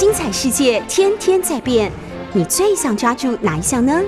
[0.00, 1.92] 精彩世界天天在变，
[2.32, 4.00] 你最想抓住哪一项呢？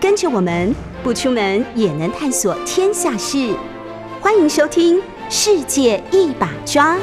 [0.00, 0.72] 跟着我们
[1.02, 3.52] 不出门也能探索天下事，
[4.20, 6.94] 欢迎收听《世界一把抓》。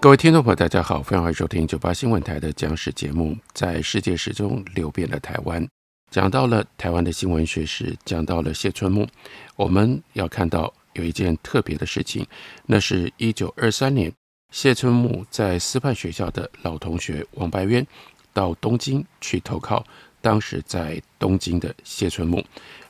[0.00, 3.36] 各位听众朋友，大家好，欢迎收听九八新闻台的讲史节目。
[3.54, 5.64] 在世界史中流遍了台湾，
[6.10, 9.06] 讲到了台湾的新闻学史，讲到了谢春木，
[9.54, 12.26] 我们要看到有一件特别的事情，
[12.66, 14.12] 那是一九二三年，
[14.52, 17.86] 谢春木在师范学校的老同学王白渊
[18.32, 19.84] 到东京去投靠
[20.20, 22.44] 当时在东京的谢春木，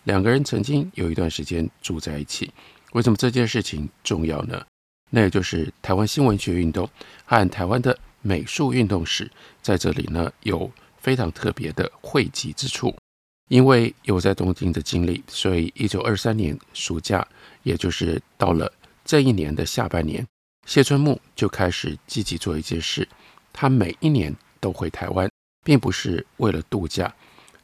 [0.04, 2.50] 两个人曾经有一段时间住在一起。
[2.92, 4.64] 为什么这件事情重要呢？
[5.10, 6.88] 那也就是台湾新闻学运动
[7.24, 9.30] 和台湾的美术运动史，
[9.62, 12.96] 在这里呢有非常特别的汇集之处。
[13.50, 17.26] 因为有在东京的经历，所以一九二三年暑假，
[17.64, 18.72] 也就是到了
[19.04, 20.24] 这一年的下半年，
[20.66, 23.06] 谢春木就开始积极做一件事。
[23.52, 25.28] 他每一年都回台湾，
[25.64, 27.12] 并不是为了度假。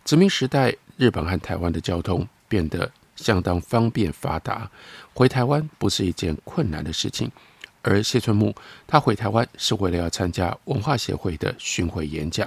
[0.04, 2.92] 殖民时代，日本和台湾的交通变得。
[3.16, 4.70] 相当方便发达，
[5.14, 7.32] 回台湾不是一件困难的事情。
[7.80, 8.54] 而谢春木
[8.86, 12.46] 他回台湾是为了要参加文化协会的巡回演讲。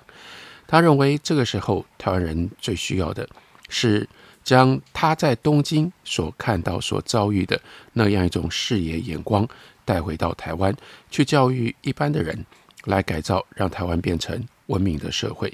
[0.71, 3.27] 他认为这个时候台湾人最需要的
[3.69, 4.07] 是
[4.43, 7.59] 将他在东京所看到、所遭遇的
[7.93, 9.47] 那样一种视野眼光
[9.83, 10.71] 带回到台湾，
[11.09, 12.45] 去教育一般的人，
[12.85, 15.51] 来改造，让台湾变成文明的社会。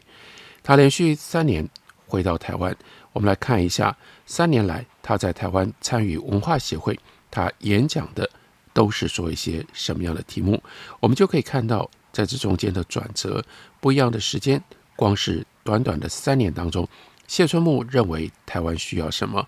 [0.62, 1.66] 他连续三年
[2.06, 2.76] 回到台湾。
[3.14, 7.00] 我们来看一下，三年来他在台湾参与文化协会，
[7.32, 8.30] 他演讲的
[8.74, 10.62] 都是说一些什么样的题目？
[11.00, 13.42] 我们就可以看到，在这中间的转折，
[13.80, 14.62] 不一样的时间，
[14.96, 16.88] 光是短短的三年当中，
[17.28, 19.48] 谢春木认为台湾需要什么，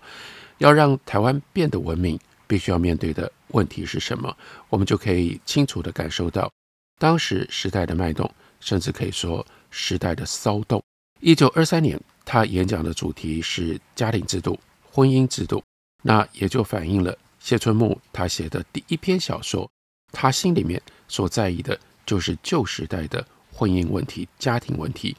[0.58, 4.36] 要让台湾变得文明，必须要面对的问题是什么？
[4.68, 6.50] 我们就可以清楚地感受到
[6.98, 10.82] 当时时代的脉动，甚至可以说时代的骚动。
[11.20, 12.00] 一九二三年。
[12.30, 14.60] 他演讲的主题是家庭制度、
[14.92, 15.64] 婚姻制度，
[16.02, 19.66] 那也就反映了谢春木他写的第一篇小说，
[20.12, 20.78] 他心里面
[21.08, 23.26] 所在意的就是旧时代的
[23.58, 25.16] 婚姻问题、家庭问题。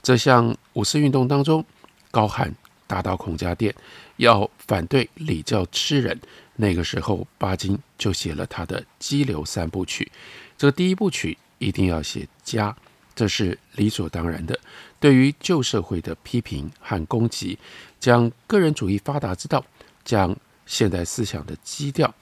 [0.00, 1.64] 这项五四运动当中
[2.12, 2.54] 高喊
[2.86, 3.74] 打倒孔家店，
[4.16, 6.18] 要反对礼教吃人，
[6.54, 10.10] 那个时候巴金就写了他的激流三部曲，
[10.56, 12.76] 这第一部曲一定要写家。
[13.12, 14.58] 这是理所当然的。
[14.98, 17.58] 对于旧社会的批评和攻击，
[17.98, 19.62] 将个人主义发达之道，
[20.04, 20.34] 将
[20.64, 22.14] 现代思想的基调。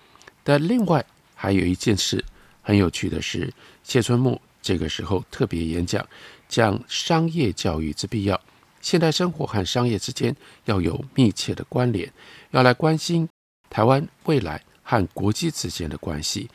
[0.43, 1.05] 但另外
[1.37, 2.25] 还有一件事
[2.62, 3.53] 很有趣的是，
[3.84, 6.07] 谢春木这个时候特别演讲，
[6.49, 8.41] 讲商业教育之必要。
[8.81, 10.35] 现代生活和商业之间
[10.67, 12.13] 要有密切的关联，
[12.53, 13.29] 要来关心
[13.69, 16.49] 台湾未来和国际之间的关系。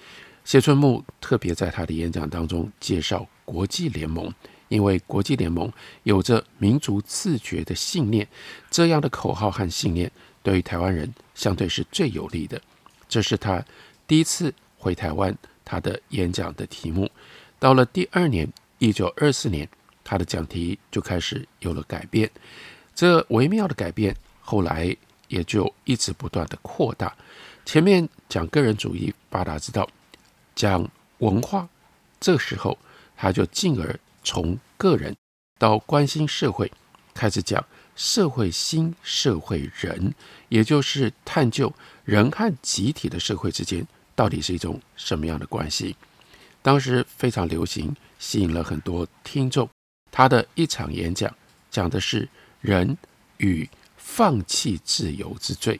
[0.45, 3.27] 谢春木特别在他的演讲当中介绍。
[3.45, 4.33] 国际联盟，
[4.69, 5.69] 因为国际联盟
[6.03, 8.25] 有着民族自觉的信念，
[8.71, 10.09] 这样的口号和信念
[10.41, 12.59] 对于台湾人相对是最有利的。
[13.09, 13.63] 这是他
[14.07, 17.11] 第一次回台湾，他的演讲的题目。
[17.63, 19.65] 到了第二年，一九二四年，
[20.03, 22.29] 他的讲题就开始有了改变。
[22.93, 24.93] 这微妙的改变，后来
[25.29, 27.15] 也就一直不断的扩大。
[27.63, 29.87] 前面讲个人主义发达之道，
[30.53, 30.85] 讲
[31.19, 31.65] 文化，
[32.19, 32.77] 这时候。
[33.15, 35.15] 他就进而从个人
[35.57, 36.69] 到关心社会，
[37.13, 37.63] 开始讲
[37.95, 40.13] 社会心、社会人，
[40.49, 41.71] 也就是探究
[42.03, 45.95] 人和集体的社会之间到底是一种什么样的关系。
[46.63, 49.69] 当时非常流行，吸引了很多听众。
[50.11, 51.31] 他的一场演讲
[51.69, 52.27] 讲的是
[52.61, 52.97] 人
[53.37, 55.79] 与放弃自由之罪。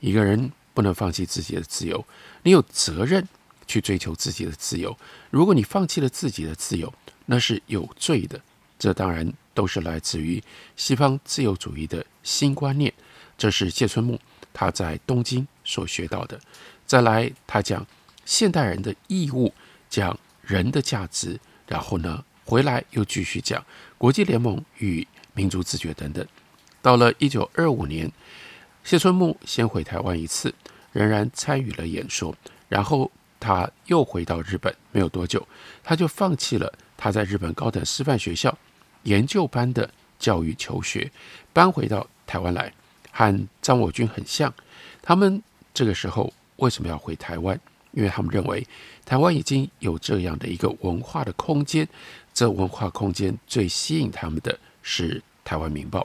[0.00, 2.04] 一个人不能放弃自己的自由，
[2.42, 3.26] 你有责任。
[3.66, 4.94] 去追求自己的自由。
[5.30, 6.92] 如果你放弃了自己的自由，
[7.24, 8.38] 那是有罪的。
[8.78, 10.42] 这当然都是来自于
[10.76, 12.92] 西方自由主义的新观念。
[13.38, 14.20] 这是谢春木
[14.52, 16.38] 他在东京所学到的。
[16.84, 17.86] 再来，他讲
[18.26, 19.50] 现代人的义务，
[19.88, 20.14] 讲
[20.46, 23.64] 人的价值，然后呢，回来又继续讲
[23.98, 26.26] 国际联盟与民族自觉等等。
[26.80, 28.10] 到了一九二五年，
[28.82, 30.54] 谢春木先回台湾一次，
[30.92, 32.34] 仍然参与了演说，
[32.68, 33.10] 然后。
[33.40, 35.46] 他又回到日本，没有多久，
[35.82, 38.56] 他就放弃了他在日本高等师范学校
[39.02, 41.12] 研究班的教育求学，
[41.52, 42.72] 搬回到台湾来，
[43.10, 44.50] 和张我军很像。
[45.02, 45.42] 他们
[45.74, 47.60] 这个时候为什么要回台湾？
[47.94, 48.66] 因为他们认为
[49.04, 51.88] 台湾已经有这样的一个文化的空间，
[52.32, 56.00] 这文化空间最吸引他们的是《台湾民报》，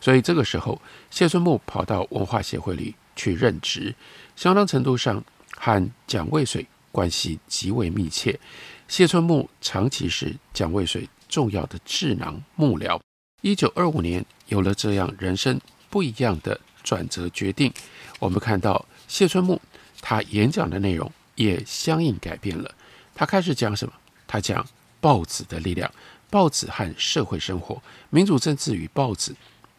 [0.00, 0.80] 所以这个时候
[1.10, 3.94] 谢春木跑到文化协会里去任职，
[4.36, 5.24] 相当程度上
[5.56, 6.66] 和蒋渭水。
[6.90, 8.40] 关系极为密切。
[8.88, 12.98] 谢春木长期是蒋渭水重要的智囊幕僚。
[13.42, 17.72] 一九二五年有了这样人生不一样的转折决定，
[18.18, 19.60] 我们看到谢春木
[20.00, 22.74] 他演讲的内容也相应改变了。
[23.14, 23.94] 他开始讲什么？
[24.26, 24.66] 他讲
[25.00, 25.90] 报纸的力量，
[26.28, 27.80] 报纸和社会生活，
[28.10, 29.34] 民主政治与报纸，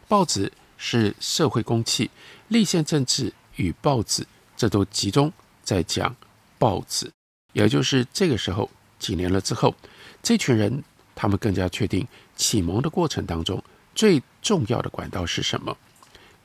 [0.08, 2.10] 报纸是社会公器，
[2.48, 4.26] 立宪政治与报纸，
[4.56, 5.30] 这都集中
[5.62, 6.16] 在讲
[6.58, 7.10] 报纸。
[7.52, 9.74] 也就是这个时候，几年了之后，
[10.22, 10.82] 这群人
[11.14, 12.06] 他们更加确定。
[12.36, 13.62] 启蒙的过程当中，
[13.94, 15.76] 最重要的管道是什么？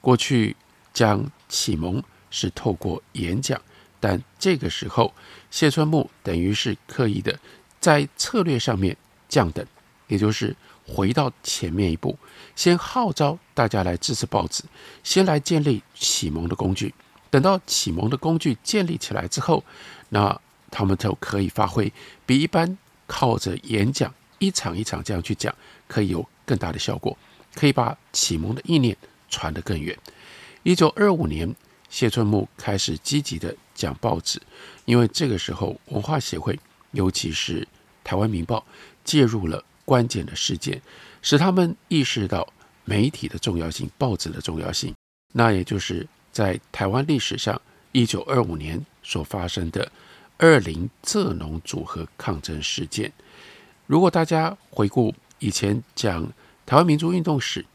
[0.02, 0.56] 过去
[0.94, 3.62] 讲启蒙是透过演讲，
[4.00, 5.14] 但这个时候
[5.50, 7.40] 谢春木等于是刻意的
[7.80, 8.96] 在策略上面
[9.28, 9.66] 降等，
[10.08, 10.56] 也就是
[10.86, 12.18] 回到前面一步，
[12.56, 14.64] 先号召大家来支持报纸，
[15.04, 16.94] 先来建立启蒙的工具。
[17.30, 19.64] 等到启蒙的工具建立起来之后，
[20.10, 20.40] 那
[20.70, 21.92] 他们就可以发挥
[22.26, 22.78] 比一般
[23.08, 25.54] 靠着演讲一场一场这样去讲。
[25.88, 27.16] 可以有更大的效果，
[27.54, 28.98] 可以把启蒙的意念
[29.30, 29.96] 传得更远。
[30.64, 31.56] 一九二五年，
[31.90, 34.42] 谢春木开始积极的讲报纸，
[34.86, 36.60] 因为这个时候文化协会，
[36.92, 37.68] 尤其是
[38.04, 38.66] 台湾民报，
[39.04, 40.82] 介入了关键的事件，
[41.22, 42.48] 使他们意识到
[42.84, 44.94] 媒体的重要性、报纸的重要性。
[45.34, 47.62] 那也就是在台湾历史上，
[47.92, 49.92] 一九二五年所发生的
[50.38, 53.12] 二林蔗农组合抗争事件。
[53.86, 56.28] 如果大家回顾，以前讲
[56.66, 57.66] 台湾民族运动史，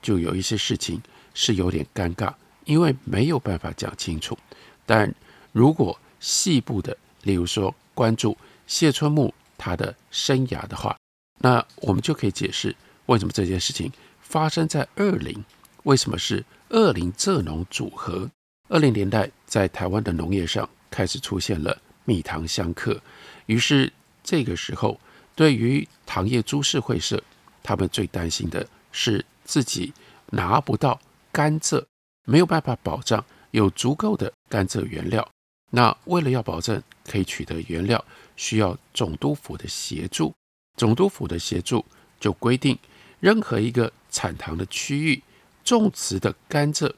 [0.00, 1.00] 就有一些事情
[1.34, 2.32] 是有点尴尬，
[2.66, 4.38] 因为没有办法讲清楚。
[4.84, 5.12] 但
[5.52, 8.36] 如果细部的，例如说关注
[8.66, 10.94] 谢春木他的生涯的话，
[11.38, 12.76] 那我们就可以解释
[13.06, 13.90] 为什么这件事情
[14.20, 15.42] 发生在二零，
[15.84, 18.30] 为什么是二零蔗农组合。
[18.68, 23.00] 二零年代在台湾的农业上开始出现了蜜糖相克，
[23.46, 23.90] 于是
[24.22, 25.00] 这个时候。
[25.36, 27.22] 对于糖业株式会社，
[27.62, 29.92] 他们最担心的是自己
[30.30, 30.98] 拿不到
[31.30, 31.84] 甘蔗，
[32.26, 35.26] 没有办法保障有足够的甘蔗原料。
[35.70, 38.04] 那为了要保证可以取得原料，
[38.36, 40.34] 需要总督府的协助。
[40.76, 41.82] 总督府的协助
[42.20, 42.78] 就规定，
[43.18, 45.22] 任何一个产糖的区域
[45.64, 46.92] 种植的甘蔗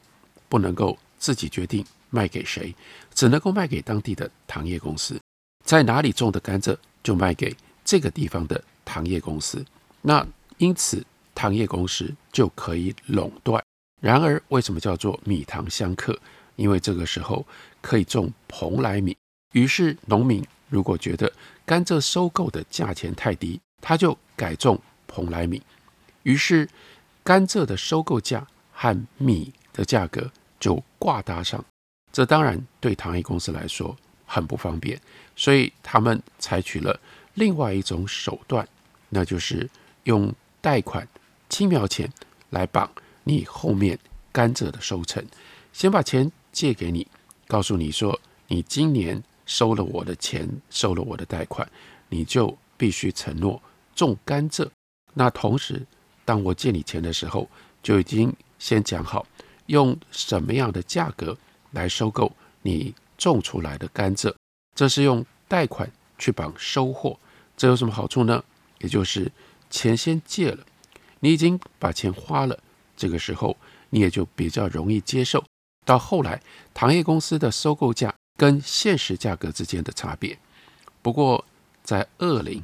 [0.49, 2.75] 不能够自己决定卖给谁，
[3.13, 5.17] 只能够卖给当地的糖业公司，
[5.65, 7.55] 在哪里种的甘蔗就卖给。
[7.85, 9.65] 这个地方的糖业公司，
[10.03, 10.23] 那
[10.59, 11.03] 因此
[11.33, 13.63] 糖业公司就可以垄断。
[13.99, 16.17] 然而，为什么叫做米糖相克？
[16.55, 17.45] 因为这个时候
[17.81, 19.15] 可以种蓬莱米，
[19.53, 21.31] 于是农民如果觉得
[21.65, 25.61] 甘蔗收购的价钱太低，他就改种蓬莱米，
[26.23, 26.67] 于是
[27.23, 30.29] 甘蔗的收购价和米的价格
[30.59, 31.63] 就挂搭上。
[32.11, 34.99] 这当然对糖业公司来说很不方便，
[35.35, 36.99] 所以他们采取了。
[37.35, 38.67] 另外一种手段，
[39.07, 39.69] 那就是
[40.03, 41.07] 用贷款、
[41.47, 42.11] 轻描钱
[42.49, 42.91] 来绑
[43.29, 43.97] 你后面
[44.31, 45.23] 甘蔗的收成。
[45.71, 47.05] 先把钱借给你，
[47.47, 51.69] 告诉你说，你今年收了我的钱，收了我的贷款，
[52.09, 53.61] 你就必须承诺
[53.95, 54.67] 种甘蔗。
[55.13, 55.85] 那同时，
[56.25, 57.47] 当我借你钱的时候，
[57.83, 59.25] 就已经先讲好
[59.67, 61.37] 用什么样的价格
[61.71, 62.31] 来收购
[62.63, 64.33] 你种出来的甘蔗。
[64.75, 67.19] 这是用贷款去绑收获。
[67.55, 68.43] 这有什么好处呢？
[68.79, 69.31] 也就是
[69.69, 70.65] 钱先借了，
[71.19, 72.57] 你已经把钱花了，
[72.99, 73.55] 这个时候
[73.91, 75.41] 你也就比较容易接受。
[75.85, 76.41] 到后来，
[76.73, 80.37] 糖业公司的收购价跟现实价格之间的差别。
[81.01, 81.43] 不过，
[81.81, 82.61] 在二林，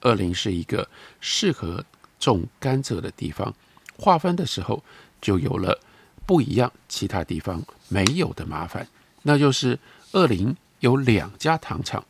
[0.00, 1.84] 二林是一个适合
[2.18, 3.54] 种甘蔗的地方，
[3.96, 4.82] 划分的时候
[5.20, 5.80] 就有了
[6.26, 8.86] 不一样，其他地方没有的麻烦，
[9.22, 9.78] 那就是
[10.12, 12.04] 二林有两家糖厂，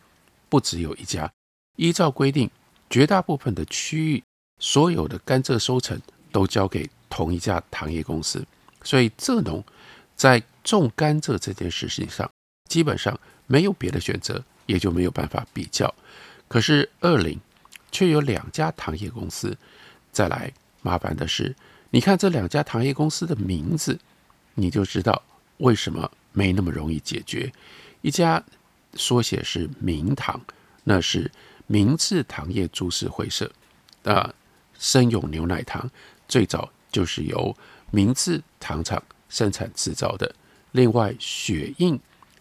[0.49, 1.31] 不只有一家。
[1.77, 2.51] 依照规定，
[2.91, 4.25] 绝大部分的区域，
[4.59, 6.01] 所有的甘蔗收成
[6.33, 8.45] 都交给同一家糖业公司，
[8.83, 9.65] 所以蔗农
[10.17, 12.31] 在种甘蔗这件事情上，
[12.69, 15.95] 基本上没有别的选择，也就没有办法比较。
[16.47, 17.39] 可是二林
[17.91, 19.57] 却有两家糖业公司。
[20.11, 21.55] 再来麻烦的是，
[21.91, 23.99] 你看这两家糖业公司的名字，
[24.55, 25.23] 你就知道
[25.59, 27.53] 为什么没那么容易解决。
[28.01, 28.43] 一家
[28.95, 30.41] 缩写是明糖，
[30.85, 31.31] 那是。
[31.71, 33.53] 明治糖业株式会社，
[34.05, 34.33] 啊，
[34.79, 35.87] 生永牛奶糖
[36.27, 37.57] 最早就是由
[37.91, 40.35] 明治糖厂生产制造的。
[40.73, 41.99] 另外，雪印，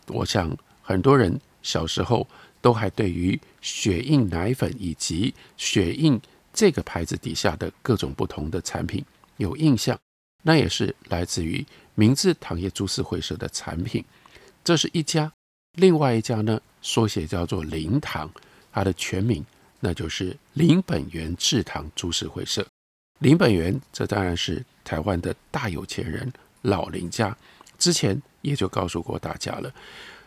[0.07, 2.27] 我想很多人小时候
[2.61, 6.19] 都还对于雪印奶粉以及雪印
[6.53, 9.03] 这个牌子底下的各种不同的产品
[9.37, 9.97] 有印象，
[10.43, 14.03] 那也是来自于明治糖业株式会社的产品。
[14.63, 15.31] 这是一家，
[15.77, 18.29] 另外一家呢，缩写叫做林糖，
[18.71, 19.45] 它的全名
[19.79, 22.67] 那就是林本源制糖株式会社。
[23.19, 26.31] 林本源，这当然是台湾的大有钱人
[26.61, 27.35] 老林家。
[27.77, 29.71] 之前也就告诉过大家了，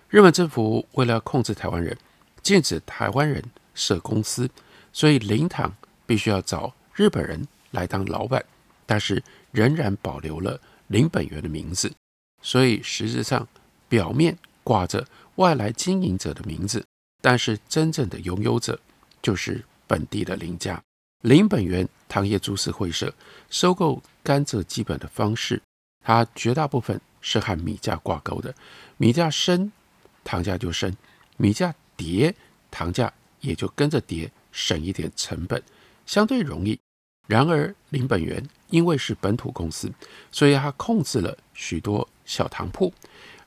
[0.09, 1.97] 日本政府为了控制台湾人，
[2.43, 3.43] 禁止台湾人
[3.75, 4.49] 设公司，
[4.93, 5.75] 所以林堂
[6.07, 8.45] 必须要找日本人来当老板，
[8.87, 11.93] 但是仍然保留了林本源的名字，
[12.41, 13.47] 所以实质上
[13.89, 15.07] 表面挂着
[15.37, 16.85] 外来经营者的名字，
[17.21, 18.79] 但是真正的拥有者
[19.21, 20.81] 就是本地的林家。
[21.23, 23.13] 林本源糖业株式会社
[23.51, 25.61] 收购甘蔗基本的方式，
[26.03, 28.55] 它绝大部分是和米价挂钩的，
[28.97, 29.71] 米价升，
[30.25, 30.91] 糖价就升；
[31.37, 32.35] 米价跌，
[32.71, 35.63] 糖价也就跟着跌，省一点成本，
[36.07, 36.79] 相对容易。
[37.29, 39.93] 然而林本源因为是本土公司，
[40.33, 42.93] 所以他控制了许多小糖铺，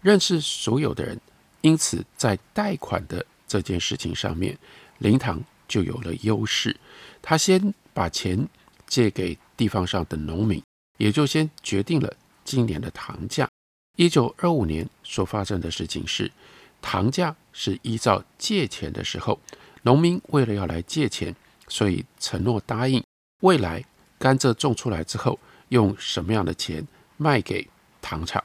[0.01, 1.20] 认识所有的人，
[1.62, 4.58] 因此在贷款的这件事情上面，
[5.00, 6.75] 林糖就有了优势。
[7.22, 8.48] 他先把钱
[8.88, 10.62] 借给地方上的农民，
[10.98, 13.48] 也就先决定了今年的糖价。
[13.98, 16.32] 一九二五年所发生的事情是，
[16.82, 19.39] 糖价是依照借钱的时候，
[19.84, 21.36] 农民为了要来借钱，
[21.67, 23.03] 所以承诺答应
[23.41, 23.86] 未来
[24.17, 25.39] 甘蔗种出来之后，
[25.70, 27.70] 用什么样的钱卖给
[28.01, 28.43] 糖厂。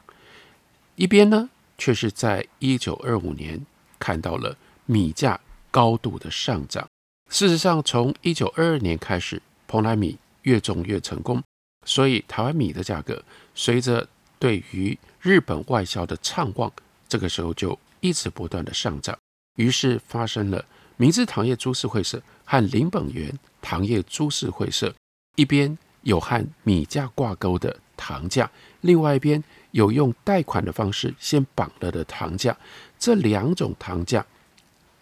[0.96, 1.48] 一边呢，
[1.78, 3.64] 却是在一九二五年
[3.98, 6.86] 看到了米价高度的上涨。
[7.28, 11.42] 事实上，从一九二二年开始，蓬莱米越种越成功，
[11.84, 13.22] 所以台湾米的价格
[13.54, 14.08] 随着
[14.38, 16.72] 对于日本外销的畅旺，
[17.06, 19.16] 这个时候就一直不断的上涨。
[19.56, 20.64] 于是发生了
[20.96, 24.94] 明治糖业株式会社和林本源糖业株式会社，
[25.36, 29.42] 一边有和米价挂钩的糖价，另外一边
[29.72, 32.56] 有用贷款的方式先绑了的糖价，
[32.98, 34.24] 这两种糖价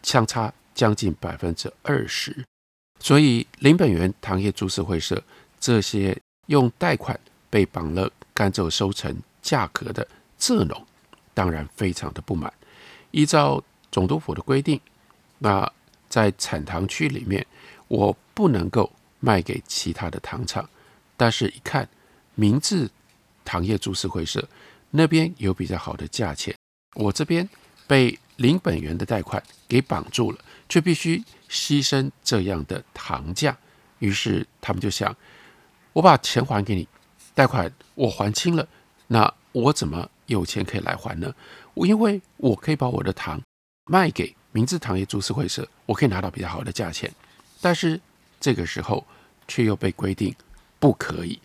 [0.02, 0.52] 相差。
[0.76, 2.45] 将近百分之二十，
[3.00, 5.21] 所以林本源糖业株式会社
[5.59, 6.16] 这些
[6.47, 7.18] 用贷款
[7.49, 10.06] 被绑了甘蔗收成价格的
[10.38, 10.87] 蔗农，
[11.33, 12.52] 当然非常的不满。
[13.11, 14.78] 依照总督府的规定，
[15.38, 15.73] 那
[16.11, 17.45] 在产糖区里面，
[17.88, 20.68] 我不能够卖给其他的糖厂，
[21.16, 21.88] 但是一看
[22.35, 22.90] 明治
[23.47, 24.47] 糖业株式会社
[24.90, 26.54] 那边有比较好的价钱，
[26.97, 27.49] 我这边
[27.87, 30.38] 被零本源的贷款给绑住了。
[30.68, 33.56] 却必须牺牲这样的糖价，
[34.00, 35.16] 于是他们就想：
[35.92, 36.88] 我把钱还给你，
[37.36, 38.66] 贷款我还清了，
[39.06, 41.32] 那我怎么有钱可以来还呢？
[41.72, 43.40] 我因为我可以把我的糖
[43.84, 47.08] 卖给明治糖业株式会社，我可以拿到比较好的价钱。
[47.60, 48.00] 但是
[48.40, 49.06] 这个时候
[49.46, 50.34] 却又被规定
[50.80, 51.40] 不可以，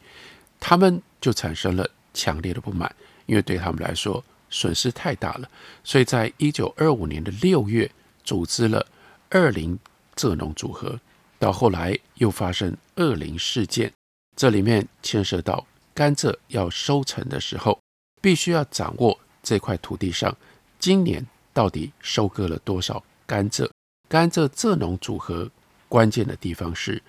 [0.60, 2.92] 他们就产生了强烈的不满，
[3.28, 5.50] 因为对他们来说损失太大了。
[5.84, 7.90] 所以在一九二五年的六月，
[8.24, 8.86] 组织了。
[9.34, 9.80] 二零
[10.14, 11.00] 蔗农组合，
[11.40, 13.90] 到后来又发生二零事件，
[14.36, 17.80] 这里面牵涉到甘蔗要收成的时候，
[18.22, 20.36] 必须要掌握这块土地上
[20.80, 23.70] 今年到底收割了多少甘蔗。
[24.10, 25.50] 甘蔗蔗农组合
[25.88, 27.02] 关键的地方是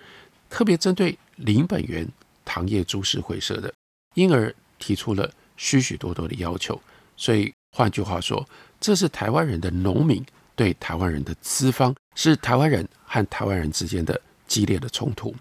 [0.48, 2.08] 特别针对林本源
[2.44, 3.74] 糖业株式会社的，
[4.14, 6.80] 因而提出了许许多多的要求。
[7.16, 8.46] 所以换句话说，
[8.80, 10.24] 这是台湾人的农民。
[10.54, 15.34] 对台湾人的资方是台湾人和台湾人之间的激烈的冲突。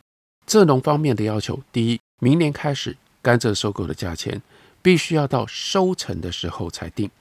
[0.48, 4.42] 蔗农方面的要求，第一，明年开始甘蔗收购的价钱
[4.82, 7.12] 必须要到收成的时候才定，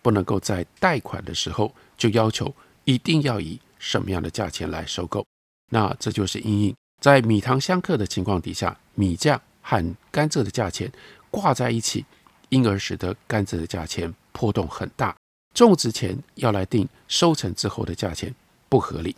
[0.00, 5.26] 不能够在贷款的时候就要求一定要以什么样的价钱来收购。
[5.70, 10.90] 那这就是因应在米糖相克的情况底下，米价和甘蔗的价钱
[11.32, 12.06] 挂在一起，
[12.50, 15.16] 因而使得甘蔗的价钱波动很大。
[15.52, 18.32] 种植前要来定收成之后的价钱
[18.68, 19.16] 不合理。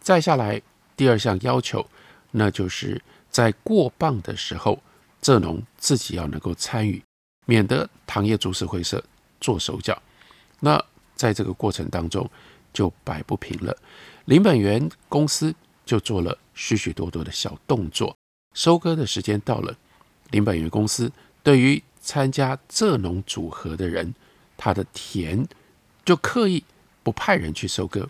[0.00, 0.60] 再下来
[0.96, 1.86] 第二项要求，
[2.32, 3.00] 那就是
[3.30, 4.82] 在过磅的时候，
[5.22, 7.00] 蔗农自己要能够参与，
[7.46, 9.04] 免得糖业株式会社
[9.40, 10.00] 做手脚。
[10.58, 10.82] 那
[11.14, 12.28] 在这个过程当中
[12.72, 13.76] 就摆不平了。
[14.24, 15.54] 林本源公司
[15.86, 18.16] 就做了许许多多的小动作。
[18.54, 19.76] 收割的时间到了，
[20.30, 21.12] 林本源公司
[21.42, 24.14] 对于参加蔗农组合的人，
[24.56, 25.46] 他的田。
[26.02, 26.64] 就刻意
[27.04, 28.08] 不派人去收割，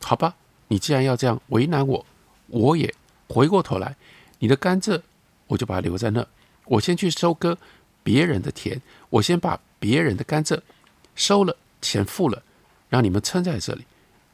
[0.00, 0.36] 好吧？
[0.68, 2.06] 你既然要这样为难我，
[2.46, 2.94] 我也
[3.28, 3.96] 回过头来，
[4.38, 5.00] 你的甘蔗
[5.48, 6.24] 我就把它留在那，
[6.66, 7.58] 我先去收割
[8.04, 10.60] 别人的田，我先把别人的甘蔗
[11.16, 12.40] 收了，钱付了，
[12.88, 13.84] 让你们撑在这里，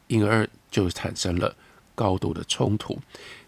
[0.07, 1.55] 因而就产生了
[1.95, 2.99] 高度的冲突。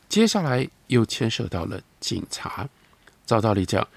[0.08, 2.68] 接下来又牵涉到了警察。
[3.28, 3.88] 照道理讲，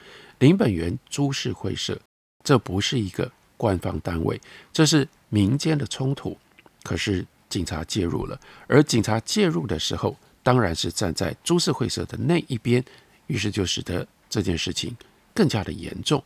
[0.42, 1.96] 林本源株式会社
[2.42, 4.40] 这不是一个官方单位，
[4.72, 5.08] 这是。
[5.28, 6.36] 民间的冲突，
[6.82, 12.84] 可是警察介入了，而警察介入的时候，当然是站在株式会社的那一边，
[13.28, 14.94] 于是就使得这件事情
[15.32, 16.22] 更加的严重。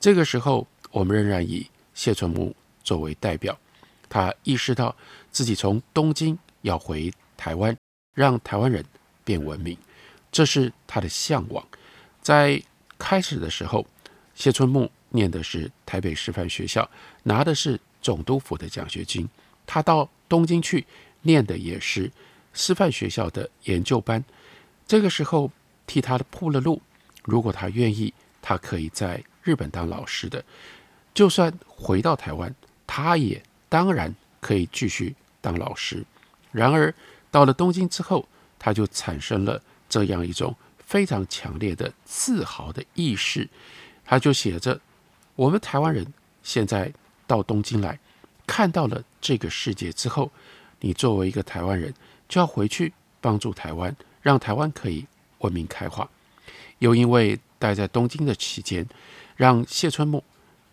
[0.00, 3.58] 这个时候，我们仍然以谢春木作为代表，
[4.08, 4.96] 他意识到
[5.30, 7.76] 自己从东京要回台湾，
[8.14, 8.82] 让台湾人
[9.22, 9.76] 变文明，
[10.32, 11.62] 这是他的向往。
[12.22, 12.62] 在
[12.98, 13.86] 开始的时候，
[14.34, 16.88] 谢春木念的是台北师范学校，
[17.22, 19.28] 拿的是总督府的奖学金。
[19.66, 20.86] 他到东京去
[21.22, 22.10] 念的也是
[22.52, 24.22] 师范学校的研究班。
[24.86, 25.50] 这个时候
[25.86, 26.80] 替他铺了路。
[27.22, 30.42] 如果他愿意，他可以在日本当老师的。
[31.12, 32.54] 就算回到台湾，
[32.86, 36.04] 他也当然可以继续当老师。
[36.50, 36.94] 然而
[37.30, 38.26] 到了东京之后，
[38.58, 40.54] 他就产生了这样一种
[40.88, 43.46] 非常强烈的自豪的意识。
[44.06, 44.80] 他就写着
[45.36, 46.90] ：“我们台湾人现在
[47.26, 47.98] 到东京来，
[48.46, 50.32] 看到了这个世界之后，
[50.80, 51.92] 你作为一个台湾人，
[52.26, 55.04] 就要回去帮助台湾，让台湾可以
[55.40, 56.08] 文明开化。”
[56.80, 58.86] 又因为待在东京的期间，
[59.36, 60.24] 让谢春木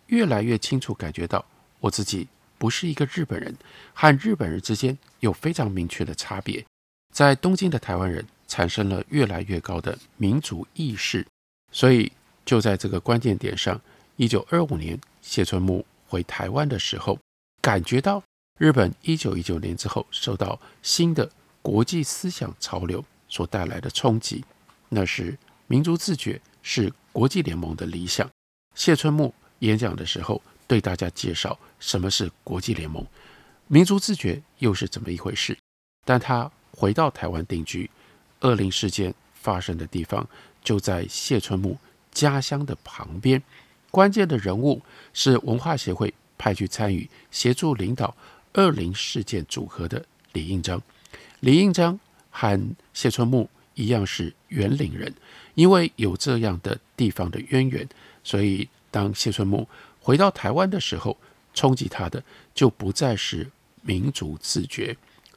[0.06, 1.44] 越来越清楚感觉到，
[1.80, 3.54] 我自己不是一个日本人，
[3.92, 6.64] 和日本人之间有非常明确的差别。
[7.12, 11.26] 在东京的台湾人产生了越来越高的民族意识，
[11.72, 12.12] 所以。
[12.46, 13.80] 就在这个关键点上，
[14.14, 17.18] 一九二五年谢春木回台湾的时候，
[17.60, 18.22] 感觉到
[18.60, 21.28] 日本一九一九年之后受到新的
[21.60, 24.44] 国际思想潮流所带来的冲击，
[24.90, 25.36] 那是
[25.66, 28.30] 民族自觉是国际联盟的理想。
[28.76, 33.04] 谢春木演讲的时候对大家介绍什么是国际联盟，
[33.66, 35.58] 民族自觉又是怎么一回事。
[36.04, 37.90] 但他回到台湾定居，
[38.40, 40.28] 恶灵事件发生的地方
[40.62, 41.78] 就在谢春木。
[42.12, 43.42] 家乡的旁边，
[43.90, 44.80] 关键的人物
[45.12, 48.16] 是文化协会派去参与协助领导
[48.54, 50.02] 二零事件组合的
[50.32, 50.80] 李应章。
[51.40, 52.00] 李应章
[52.30, 52.58] 和
[52.94, 55.12] 谢春木一样是园岭人，
[55.54, 57.86] 因为有这样的地方的渊源，
[58.24, 59.68] 所以当谢春木
[60.00, 61.18] 回到台湾的时候，
[61.52, 63.46] 冲击他的就不再是
[63.82, 64.96] 民族自觉，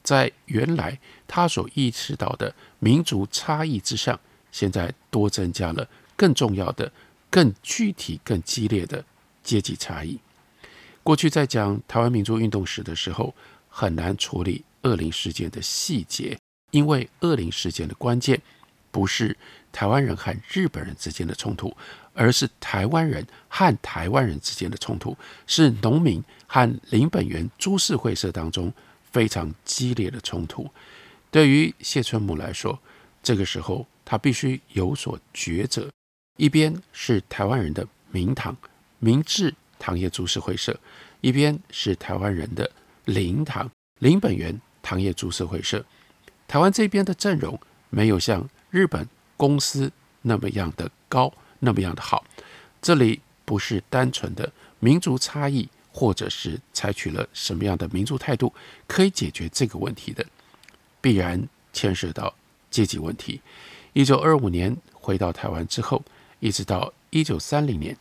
[0.09, 4.19] 在原来他所意识到的民族差异之上，
[4.51, 5.87] 现在多增加了。
[6.15, 6.91] 更重要的、
[7.29, 9.05] 更具体、更激烈的
[9.43, 10.19] 阶级差异。
[11.03, 13.35] 过去在讲台湾民族运动史的时候，
[13.69, 16.35] 很难处理恶灵事件的细节，
[16.71, 18.41] 因为恶灵事件的关键
[18.89, 19.37] 不是
[19.71, 21.77] 台湾人和日本人之间的冲突，
[22.15, 28.73] 而是台湾人和台湾人之间的冲突，是农民和林本源株式会社当中
[29.11, 30.69] 非常激烈的冲突。
[31.31, 32.79] 对于谢春母来说，
[33.21, 35.89] 这个时候他必须有所抉择。
[36.37, 38.55] 一边是台湾人的明堂
[38.99, 40.79] 明治糖业株式会社，
[41.21, 42.71] 一边是台湾人的
[43.05, 43.69] 林堂
[43.99, 45.85] 林本源糖业株式会社。
[46.47, 49.91] 台湾这边的阵容没有像日本公司
[50.21, 52.23] 那么样的高，那么样的好。
[52.81, 55.67] 这里不是单纯的民族差异，
[55.99, 58.53] 或者是采取了什么样的民族态度
[58.87, 60.25] 可以解决这个问题的，
[61.01, 62.33] 必然牵涉到
[62.71, 63.41] 阶级问题。
[63.91, 66.01] 一九二五年回到台湾之后。
[66.41, 67.93] 一直到一九三零年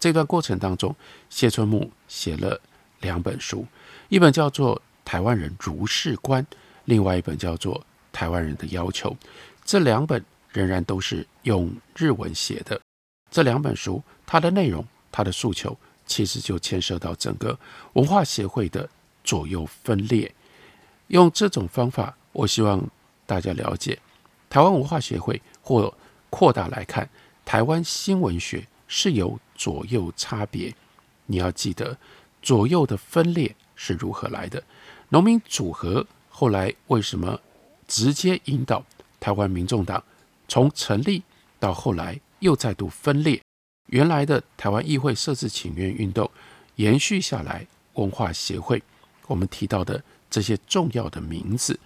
[0.00, 0.96] 这段过程当中，
[1.28, 2.58] 谢春木写了
[3.02, 3.66] 两本书，
[4.08, 6.42] 一本叫做《台湾人如是观》，
[6.86, 7.78] 另外一本叫做
[8.10, 9.10] 《台湾人的要求》。
[9.66, 12.80] 这两本仍然都是用日文写的。
[13.30, 17.58] 这两本书，它的内容、它的诉求，其实就牵涉到整个
[17.94, 18.88] 文化协会的
[19.22, 20.32] 左右分裂。
[21.08, 22.82] 用这种方法，我希望
[23.26, 23.98] 大家了解
[24.48, 25.92] 台湾文化协会，或
[26.30, 27.08] 扩大来看。
[27.44, 30.74] 台湾新闻学是有左右差别，
[31.26, 31.96] 你要记得
[32.40, 34.62] 左右的分裂是如何来的。
[35.10, 37.38] 农民组合后来为什么
[37.86, 38.82] 直接引导
[39.20, 40.02] 台湾民众党
[40.48, 41.22] 从成立
[41.60, 43.40] 到后来又再度分裂？
[43.86, 46.30] 原来的台湾议会设置请愿运动
[46.76, 48.82] 延续下来，文化协会
[49.26, 51.78] 我们提到的这些重要的名字，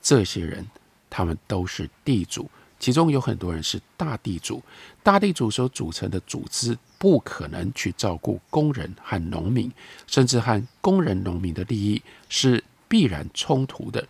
[0.00, 0.66] 这些人
[1.08, 2.50] 他们都是地主。
[2.80, 4.60] 其中有很多人是大地主，
[5.04, 9.70] 大地主所组成的组织不可能去照顾工人和农民，
[10.08, 14.04] 甚至和工人、农民的利益是必然冲突的。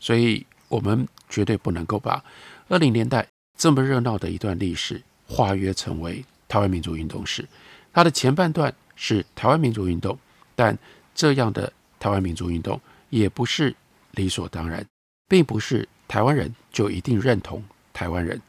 [0.00, 2.24] 所以，我们绝对不能够把
[2.68, 7.46] 二零年代这么热闹的一段历史化约成为台湾民族运动史。
[7.92, 10.18] 它的前半段是台湾民族运动，
[10.54, 10.76] 但
[11.14, 13.74] 这样的台湾民族运动也不是
[14.12, 14.84] 理所当然，
[15.28, 17.64] 并不是台湾人就一定认同。
[17.92, 18.40] 台湾人，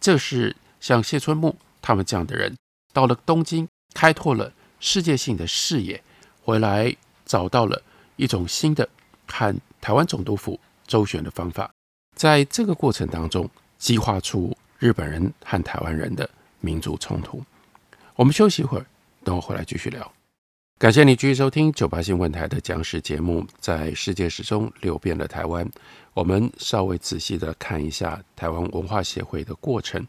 [0.00, 2.56] 这是像谢春木他们这样的人，
[2.92, 6.00] 到了东京，开拓了世界性的视野，
[6.40, 7.82] 回来找到了
[8.14, 8.88] 一种新的
[9.26, 11.68] 和台湾总督府周旋的方法，
[12.14, 16.30] 在这个过程当中激化出日本人和台湾人的
[16.62, 17.42] 民族冲突。
[18.16, 18.86] 我们休息一会儿，
[19.22, 20.10] 等我回来继续聊。
[20.78, 25.70] 感谢你继续收听九八新闻台的讲史节目，在世界史中流遍了台湾。
[26.12, 30.04] 我们稍微仔细的看一下台湾文化协会的过程，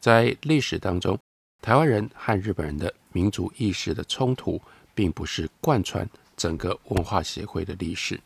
[0.00, 1.18] 在历史当中，
[1.62, 4.60] 台湾人和日本人的民族意识的冲突，
[4.94, 8.20] 并不是贯穿整个文化协会的历史，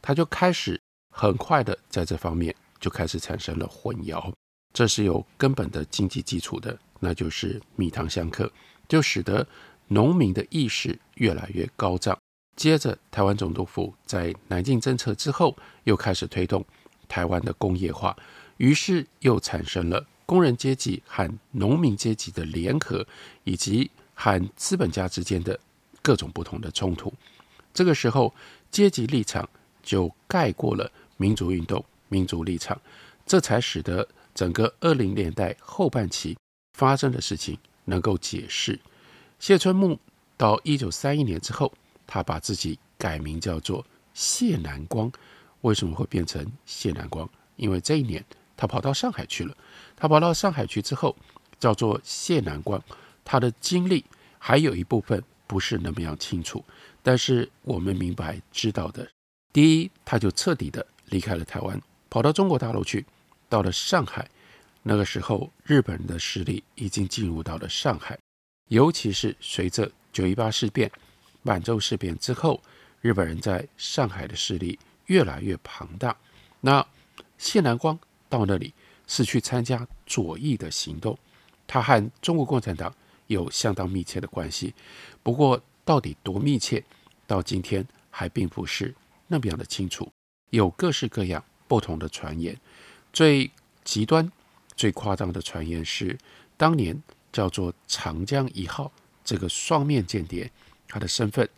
[0.00, 0.80] 它就开始
[1.14, 4.32] 很快的在这方面就开始产生了混淆，
[4.72, 8.50] 这是有根本的经济基础的，那就是蜜糖相克，
[8.88, 9.46] 就使得。
[9.88, 12.18] 农民的意识越来越高涨。
[12.56, 16.64] 接着，台湾总督府在南进政策之后，又开始推动
[17.06, 18.16] 台湾的工业化，
[18.56, 23.06] 于是又产生了工人阶级和农民阶级的联合，
[23.44, 25.60] 以及和资本家之间的
[26.00, 27.12] 各种不同的冲突。
[27.74, 28.34] 这个时候，
[28.70, 29.46] 阶级立场
[29.82, 32.80] 就盖过了民族运动、民族立场，
[33.26, 36.34] 这才使得整个二零年代后半期
[36.72, 38.78] 发生的事情能够解释。
[39.38, 39.98] 谢春木
[40.36, 41.72] 到一九三一年之后，
[42.06, 45.10] 他把自己改名叫做谢南光。
[45.62, 47.28] 为什么会变成谢南光？
[47.56, 48.24] 因为这一年
[48.56, 49.56] 他跑到上海去了。
[49.96, 51.16] 他跑到上海去之后，
[51.58, 52.82] 叫做谢南光。
[53.24, 54.04] 他的经历
[54.38, 56.64] 还有一部分不是那么样清楚，
[57.02, 59.08] 但是我们明白知道的，
[59.52, 61.80] 第一，他就彻底的离开了台湾，
[62.10, 63.06] 跑到中国大陆去，
[63.48, 64.28] 到了上海。
[64.82, 68.18] 那个时候，日本人的势力已经进入到了上海。
[68.68, 70.90] 尤其是随着九一八事变、
[71.42, 72.60] 满洲事变之后，
[73.00, 76.16] 日本人在上海的势力越来越庞大。
[76.60, 76.86] 那
[77.38, 78.72] 谢南光到那里
[79.06, 81.18] 是去参加左翼的行动，
[81.66, 82.94] 他和中国共产党
[83.26, 84.74] 有相当密切的关系。
[85.22, 86.82] 不过，到底多密切，
[87.26, 88.94] 到今天还并不是
[89.26, 90.10] 那么样的清楚，
[90.50, 92.58] 有各式各样不同的传言。
[93.12, 93.50] 最
[93.84, 94.30] 极端、
[94.82, 96.18] 最夸张的传言是
[96.56, 97.00] 当年。
[97.32, 98.92] 叫做长江一号
[99.24, 100.52] 这个双面间谍，
[100.86, 101.48] 他的身份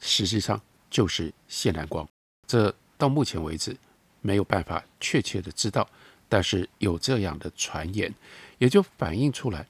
[0.00, 2.04] 实际上就是谢南光。
[2.48, 3.76] 这到目前为止
[4.22, 5.88] 没有办法确切的知道，
[6.28, 8.12] 但是有这样的传言，
[8.58, 9.64] 也就反映出来。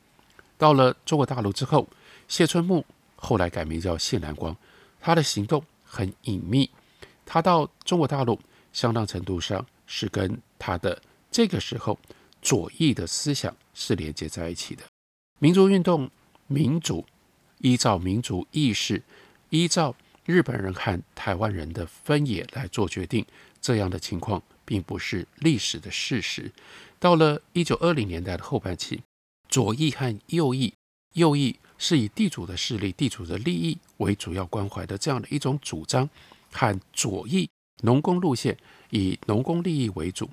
[0.56, 1.86] 到了中国大陆之后，
[2.26, 4.56] 谢春木后来改名叫谢南光，
[4.98, 6.70] 他的行动很隐秘。
[7.26, 8.40] 他到中国大陆
[8.72, 11.98] 相当程度上是跟他的这个时候
[12.42, 14.82] 左翼的思想是连接在一起的。
[15.38, 16.10] 民族运动、
[16.46, 17.04] 民主，
[17.58, 19.02] 依照民族意识，
[19.48, 23.24] 依照日本人和台湾人的分野来做决定，
[23.60, 26.52] 这样的情况并不是历史的事实。
[26.98, 29.00] 到了一九二零年代的后半期，
[29.48, 30.72] 左翼和右翼，
[31.14, 36.08] 右翼是以地主的势力、地主的利益为主要关怀的这样的一种主张，
[36.52, 37.48] 和左翼
[37.82, 38.56] 农工路线
[38.90, 40.28] 以农工利益为主，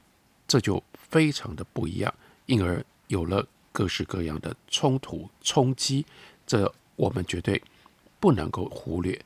[0.45, 2.13] 这就非常的不一样，
[2.45, 3.47] 因而有了。
[3.69, 6.03] 各式各样的冲突冲击，
[6.47, 7.61] 这我们绝对
[8.19, 9.23] 不能够忽略。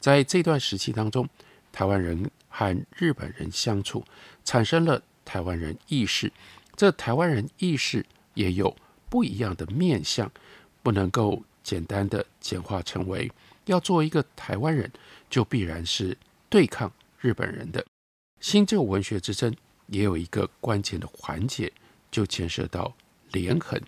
[0.00, 1.28] 在这段时期当中，
[1.70, 4.04] 台湾人和日本人相处，
[4.44, 6.32] 产生了台湾人意识。
[6.74, 8.74] 这台湾人意识也有
[9.08, 10.28] 不一样的面相，
[10.82, 13.30] 不能够简单的简化成为
[13.66, 14.90] 要做一个台湾人，
[15.30, 17.86] 就必然是对抗日本人的。
[18.40, 19.54] 新旧文学之争
[19.86, 21.72] 也有一个关键的环节，
[22.10, 22.94] 就牵涉到。
[23.32, 23.80] 连横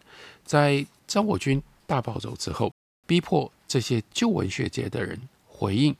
[0.44, 2.72] 在张我军大暴走之后，
[3.06, 5.94] 逼迫这些旧文学界的人回应，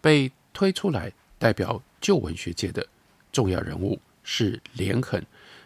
[0.00, 2.86] 被推出来代表旧文学界的
[3.32, 5.20] 重要人物是连横。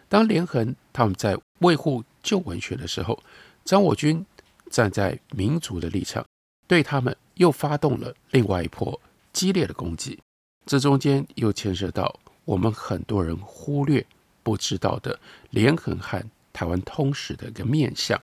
[0.07, 3.21] 当连横他们在维护旧文学的时候，
[3.63, 4.25] 张我军
[4.71, 6.25] 站在民族的立场，
[6.67, 8.99] 对他们又发动了另外一波
[9.31, 10.17] 激烈的攻击。
[10.65, 14.03] 这中间又牵涉到我们很多人忽略
[14.41, 15.19] 不知道的
[15.51, 16.19] 连横和。
[16.51, 18.19] 台湾通史的一个面相，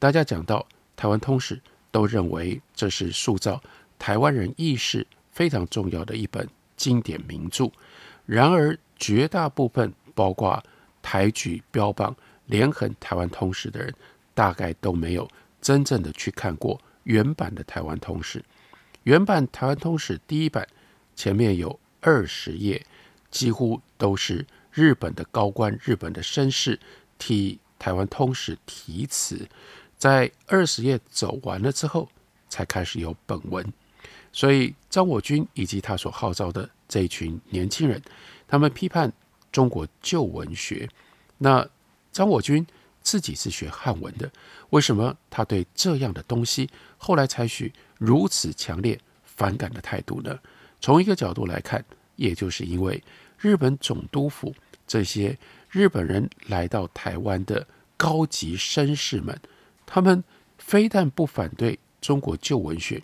[0.00, 1.58] 大家讲到台湾通史，
[1.92, 3.62] 都认为这是塑造
[3.98, 7.70] 台湾人意识非常重要的一本经典名著。
[8.26, 10.62] 然而，绝大部分包括
[11.00, 12.14] 台举标榜
[12.46, 13.94] 连横台湾通史的人，
[14.34, 15.26] 大概都没有
[15.62, 18.44] 真正的去看过原版的台湾通史。
[19.04, 20.66] 原版台湾通史第一版
[21.14, 22.84] 前面有二十页，
[23.30, 26.78] 几乎都是日本的高官、日本的绅士
[27.18, 27.58] 替。
[27.80, 29.48] 台湾通史题词，
[29.96, 32.08] 在二十页走完了之后，
[32.48, 33.72] 才开始有本文。
[34.32, 38.02] 所以张我军以及他所号召的这一群年轻人，
[38.48, 39.12] 他们批判
[39.52, 40.88] 中国旧文学。
[41.38, 41.64] 那
[42.10, 42.66] 张我军
[43.00, 44.28] 自己是学汉文的，
[44.70, 50.36] 为什么他对这样的东西后来采取如此强烈反感的态度呢？
[50.80, 51.84] 从一个角度来看，
[52.18, 53.02] 也就是因为
[53.38, 54.52] 日本总督府
[54.86, 55.38] 这些
[55.70, 57.64] 日本人来到台湾的
[57.96, 59.40] 高级绅士们，
[59.86, 60.22] 他们
[60.58, 63.00] 非但不反对中国旧文学，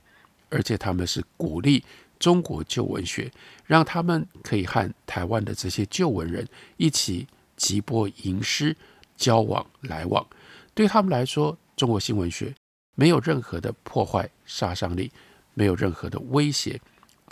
[0.50, 1.84] 而且他们是鼓励
[2.18, 3.30] 中国旧文学，
[3.64, 6.46] 让他们可以和台湾的这些旧文人
[6.76, 8.76] 一起集播吟诗，
[9.16, 10.26] 交往来往。
[10.74, 12.52] 对他们来说，中国新文学
[12.96, 15.12] 没有任何的破坏杀伤力，
[15.54, 16.80] 没有任何的威胁。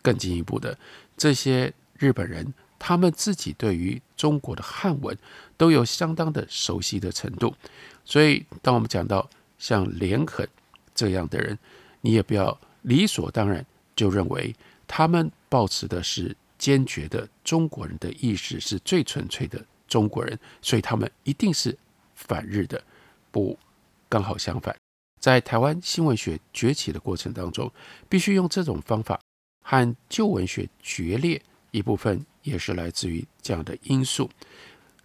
[0.05, 0.77] 更进一步的，
[1.23, 5.17] 这些日本人他们自己对于中国的汉文
[5.57, 7.55] 都有相当的熟悉的程度。
[8.05, 10.45] 所以，当我们讲到像连横
[10.93, 11.57] 这样的人，
[12.01, 14.53] 你也不要理所当然就认为
[14.89, 21.79] 他们抱持的是坚决的中国人的意识，是最纯粹的中国人，所以他们一定是
[22.17, 22.83] 反日的。
[23.31, 23.57] 不，
[24.09, 24.77] 刚好相反，
[25.21, 27.71] 在台湾新闻学崛起的过程当中，
[28.09, 29.21] 必须用这种方法
[29.63, 34.29] 和旧文学决裂，一部分也是来自于这样的因素。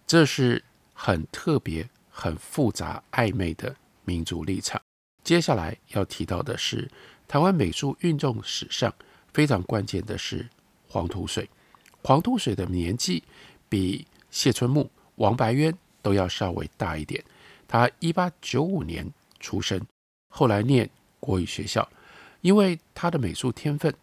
[0.06, 4.82] 这是很特别、很复杂、暧昧的民族立场。
[5.24, 6.90] 接下来要提到的是，
[7.28, 8.94] 台湾美术运动史上
[9.34, 10.48] 非常关键的是
[10.88, 11.50] 黄土水。
[12.04, 13.22] 黄土水的年纪
[13.68, 17.22] 比谢春木、王白渊都要稍微大一点。
[17.68, 19.80] 他一八九五年出生，
[20.30, 20.90] 后来念
[21.20, 21.88] 国语学校，
[22.40, 23.94] 因为他的美术天分，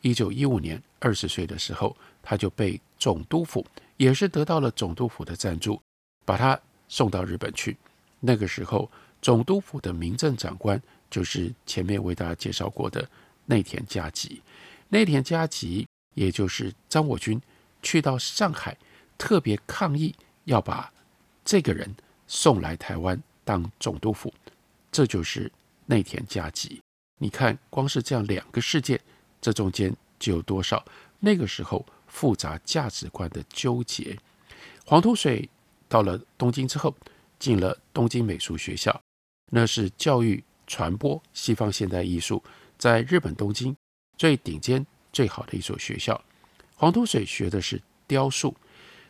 [0.00, 3.64] 一九一五年二十岁的时候，他就被总督府，
[3.96, 5.80] 也是得到了总督府的赞助，
[6.24, 6.58] 把他
[6.88, 7.76] 送到日本去。
[8.20, 8.90] 那个时候，
[9.22, 13.08] 总督府的民政长官就是前面为大家介绍过的
[13.46, 14.42] 内田嘉吉。
[14.88, 17.40] 内田嘉吉，也就是张我军，
[17.82, 18.76] 去到上海，
[19.16, 20.92] 特别抗议要把
[21.44, 21.94] 这个人。
[22.32, 24.32] 送来台湾当总督府，
[24.92, 25.50] 这就是
[25.86, 26.80] 内田嘉吉。
[27.18, 29.00] 你看，光是这样两个事件，
[29.40, 30.84] 这中间就有多少
[31.18, 34.18] 那个时候复杂价值观的纠结。
[34.84, 35.48] 黄土水
[35.88, 36.94] 到了东京之后，
[37.38, 39.00] 进了东京美术学校，
[39.50, 42.42] 那是教育传播西方现代艺术
[42.78, 43.74] 在日本东京
[44.16, 46.20] 最顶尖、最好的一所学校。
[46.76, 48.54] 黄土水学的是雕塑，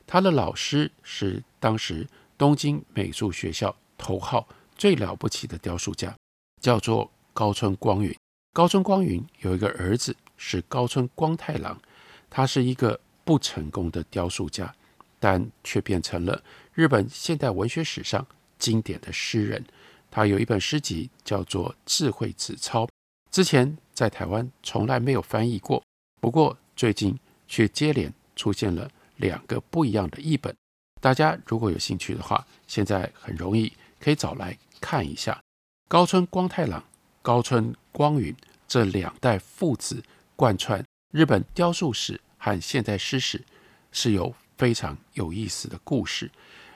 [0.06, 2.06] 他的老师是当时。
[2.40, 6.16] 东京美术学校头号最了不起的雕塑家
[6.62, 8.16] 叫做高村光云。
[8.52, 11.80] 高村光云有一个儿子是高村光太郎，
[12.28, 14.74] 他是一个不成功的雕塑家，
[15.20, 16.42] 但却变成了
[16.74, 18.26] 日本现代文学史上
[18.58, 19.64] 经典的诗人。
[20.10, 22.84] 他有一本诗集叫做《智慧纸钞》，
[23.30, 25.80] 之前在台湾从来没有翻译过，
[26.20, 30.52] 不过最近却接连出现了两个不一样的译本。
[31.00, 35.40] 大家如果有兴趣的话，现在很容易可以找来看一下。
[35.86, 36.82] 高村光太郎、
[37.22, 38.34] 高村光云
[38.66, 40.02] 这两代父子
[40.36, 43.44] 贯穿日本雕塑史和现代诗史，
[43.92, 46.30] 是有非常有意思的故事。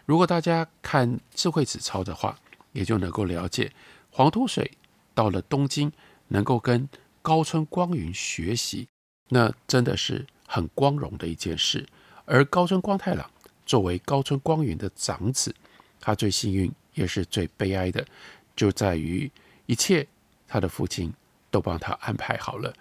[0.04, 2.38] 如果大家看智慧纸钞的话，
[2.72, 3.72] 也就能够了解
[4.10, 4.70] 黄土水
[5.14, 5.90] 到了东京，
[6.28, 6.88] 能够跟
[7.22, 8.86] 高村光云学习，
[9.28, 11.86] 那真的是很光荣的一件事。
[12.24, 13.30] 而高村光太郎。
[13.66, 15.54] 作为高村光云的长子，
[15.98, 18.06] 他最幸运也是最悲哀的，
[18.54, 19.32] 就在于
[19.64, 20.06] 一切
[20.54, 21.12] 他的父亲
[21.50, 22.72] 都帮他安排好了，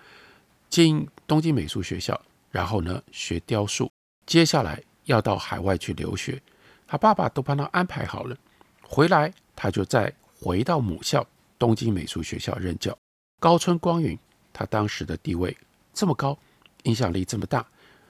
[0.69, 3.91] 进东京美术学校，然后呢学雕塑，
[4.27, 6.39] 接下来要到海外去留学，
[6.85, 8.37] 他爸爸都帮他安排好了，
[8.83, 11.25] 回来他就再回到母校
[11.57, 12.95] 东京美术学校任教。
[13.39, 14.15] 高村光云
[14.53, 15.57] 他当时的地位
[15.95, 16.37] 这么高，
[16.83, 17.65] 影响力这么大，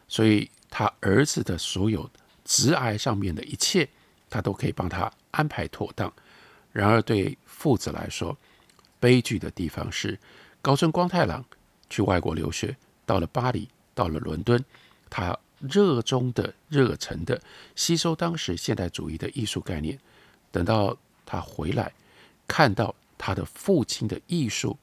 [0.09, 2.09] 所以他儿子的所有。
[2.43, 3.87] 直癌上面的一切，
[4.29, 6.11] 他都可以帮他安排妥当。
[6.73, 8.37] 然而，对父子来说，
[9.03, 10.17] 悲剧的地方是，
[10.61, 11.43] 高村光太郎
[11.89, 12.73] 去外国留学，
[13.05, 14.63] 到了巴黎，到了伦敦，
[15.09, 17.41] 他热衷的、热忱的
[17.75, 19.99] 吸收当时现代主义的艺术概念。
[20.53, 21.91] 等到他回来，
[22.47, 24.77] 看到他的父亲的艺术，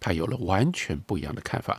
[0.00, 1.78] 他有了完全不一样的看法。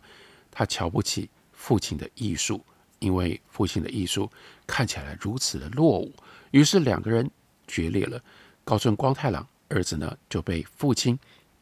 [0.52, 2.64] 他瞧不起父亲的艺术。
[3.00, 4.28] 因为父亲的艺术
[4.66, 6.12] 看起来如此的落伍，
[6.50, 7.30] 于是两个人
[7.68, 8.20] 决裂了。
[8.64, 11.16] 高村光太郎儿子呢就被父亲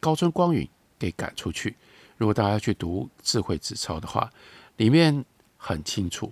[0.06, 1.76] 高村光允给赶出去。
[2.15, 4.32] 如果大家去读《智慧纸钞》的话，
[4.78, 5.26] 里面
[5.58, 6.32] 很清楚，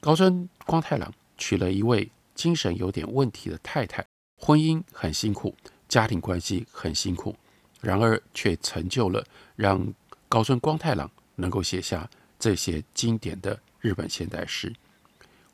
[0.00, 4.04] 高村光太郎娶了一位精神有点问题的太太，
[4.40, 5.54] 婚姻很辛苦，
[5.88, 7.36] 家庭关系很辛苦，
[7.80, 9.94] 然而却成就了让
[10.28, 13.56] 高村光太郎能够写下这些经典的。
[13.80, 14.74] 日本现代诗，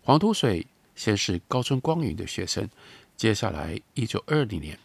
[0.03, 2.67] 黄土水先是高村光云的学生，
[3.15, 4.79] 接下来一九二零年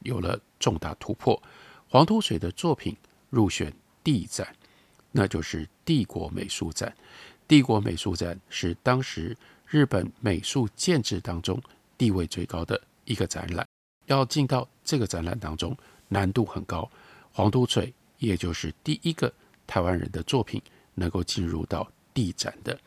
[0.00, 1.40] 有了重大突破，
[1.88, 2.96] 黄土水的作品
[3.30, 3.72] 入选
[4.02, 4.54] 帝展，
[5.12, 6.94] 那就是帝国美术展。
[7.48, 11.62] 帝国美术展是当时日本美术建制当中
[11.96, 13.66] 地位最高的一个展览。
[14.06, 15.76] 要进到这个展览当中，
[16.08, 16.90] 难度很高。
[17.32, 19.32] 黄土水也就是第一个
[19.66, 20.60] 台湾人的作品
[20.94, 22.78] 能够进入到地展的。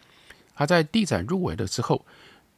[0.56, 2.06] 他在地展入围了之后，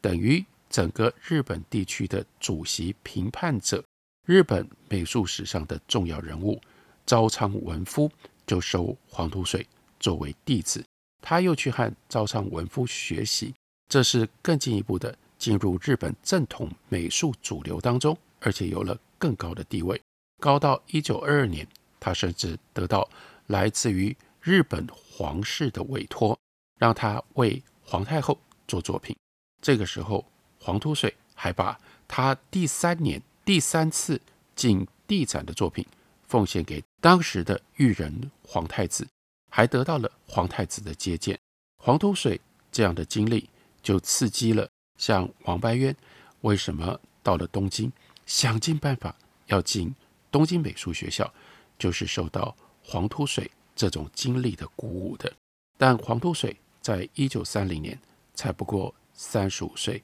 [0.00, 3.84] 等于整个日本地区的主席评判者，
[4.24, 6.60] 日本美术史上的重要人物
[7.06, 8.10] 朝仓文夫
[8.46, 9.66] 就收黄土水
[9.98, 10.84] 作为弟子。
[11.20, 13.54] 他又去和朝仓文夫学习，
[13.88, 18.16] 这是更进一步的进入日本正统美术主流当中。
[18.44, 20.00] 而且有了更高的地位，
[20.40, 21.64] 高到一九二二年，
[22.00, 23.08] 他甚至得到
[23.46, 26.36] 来自于日本皇室的委托，
[26.80, 29.16] 让他为皇太后做作品。
[29.60, 30.24] 这个时候，
[30.60, 34.20] 黄土水还把他第三年第三次
[34.54, 35.84] 进地展的作品
[36.28, 39.06] 奉献给当时的裕仁皇太子，
[39.50, 41.38] 还得到了皇太子的接见。
[41.78, 43.50] 黄土水这样的经历，
[43.82, 45.94] 就刺激了像王白渊，
[46.42, 47.90] 为什么到了东京？
[48.24, 49.14] 想尽办法
[49.46, 49.92] 要进
[50.30, 51.30] 东京美术学校，
[51.76, 55.30] 就是受到黄土水这种经历的鼓舞的。
[55.76, 57.98] 但黄土水在一九三零年
[58.34, 60.00] 才不过三十五岁，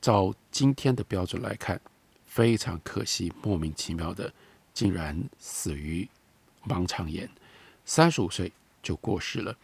[0.00, 1.80] 照今天的标准来看，
[2.34, 4.32] 非常可惜，莫名其妙的
[4.72, 6.08] 竟然死于
[6.66, 7.30] 盲肠炎，
[7.84, 8.50] 三十五岁
[8.82, 9.56] 就过世了。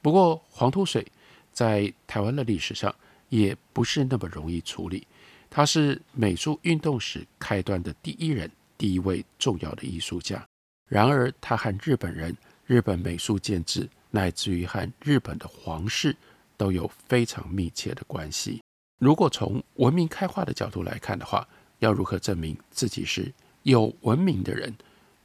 [0.00, 1.06] 不过黄土水
[1.52, 2.94] 在台湾的历史上
[3.28, 5.06] 也不是那么容易处理。
[5.50, 10.42] 他是美术运动史开端的第一人，第一位重要的艺术家。
[10.88, 16.16] 然而，他和日本人、日本美术建制，乃至于和日本的皇室
[16.56, 18.62] 都有非常密切的关系。
[18.98, 21.46] 如果从文明开化的角度来看的话，
[21.78, 24.74] 要如何证明自己是有文明的人？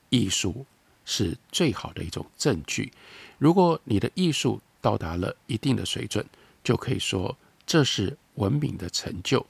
[0.09, 0.65] 艺术
[1.05, 2.91] 是最好的一种证据。
[3.39, 6.25] 如果你的艺术到达了一定的水准，
[6.63, 7.35] 就可以说
[7.65, 9.45] 这是文明的成就。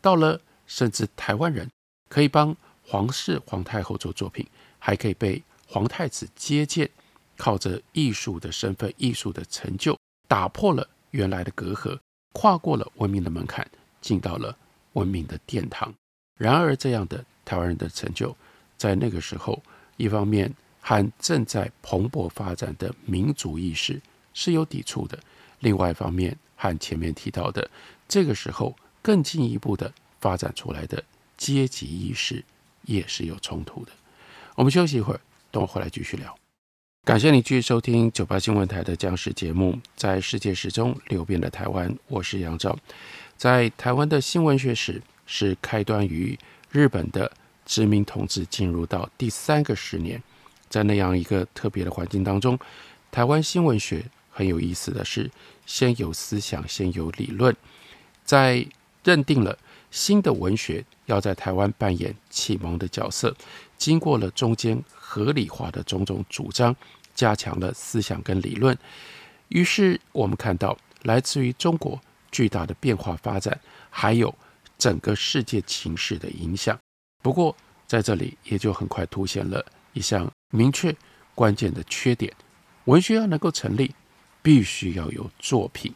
[0.00, 1.70] 到了，甚至台湾人
[2.08, 4.46] 可以帮皇室皇太后做作品，
[4.78, 6.90] 还可以被皇太子接见，
[7.36, 11.98] 靠着艺术的身份、艺术的成就，打破了原来的隔阂，
[12.32, 14.56] 跨过了文明的门槛，进到了
[14.94, 15.94] 文明的殿堂。
[16.38, 18.34] 然而，这样的台湾人的成就，
[18.78, 19.62] 在那个时候，
[19.98, 24.00] 一方面和正在蓬勃发展的民族意识
[24.32, 25.18] 是有抵触的；
[25.58, 27.68] 另外一方面，和前面提到的
[28.08, 28.74] 这个时候。
[29.00, 31.02] 更进一步的发展出来的
[31.36, 32.44] 阶级意识
[32.82, 33.92] 也是有冲突的。
[34.54, 35.20] 我们休息一会儿，
[35.50, 36.36] 等我回来继续聊。
[37.04, 42.76] 感谢你继续收听九八新闻台的僵尸节目，在世界史中流变的台湾，我是杨照。
[43.38, 46.36] 在台湾的新闻学史是开端于
[46.72, 47.30] 日本的
[47.64, 50.20] 殖民统治进入到第三个十年，
[50.68, 52.58] 在那样一个特别的环境当中，
[53.12, 55.30] 台湾新闻学很有意思的是，
[55.66, 57.54] 先有思想，先有理论，
[58.24, 58.66] 在
[59.04, 59.56] 认定了
[59.90, 63.36] 新的文学要在台湾扮演启蒙的角色，
[63.76, 66.74] 经过了中间合理化的种种主张，
[67.14, 68.76] 加强了思想跟理论，
[69.48, 73.58] 于是我们看到来自于中国巨大的变化发展，
[73.90, 74.34] 还有
[74.78, 76.78] 整个世界情势的影响。
[77.22, 77.54] 不过
[77.86, 80.94] 在这里也就很快凸显了一项明确
[81.34, 82.32] 关键的缺点：
[82.86, 83.94] 文学要能够成立，
[84.40, 85.92] 必须要有作品。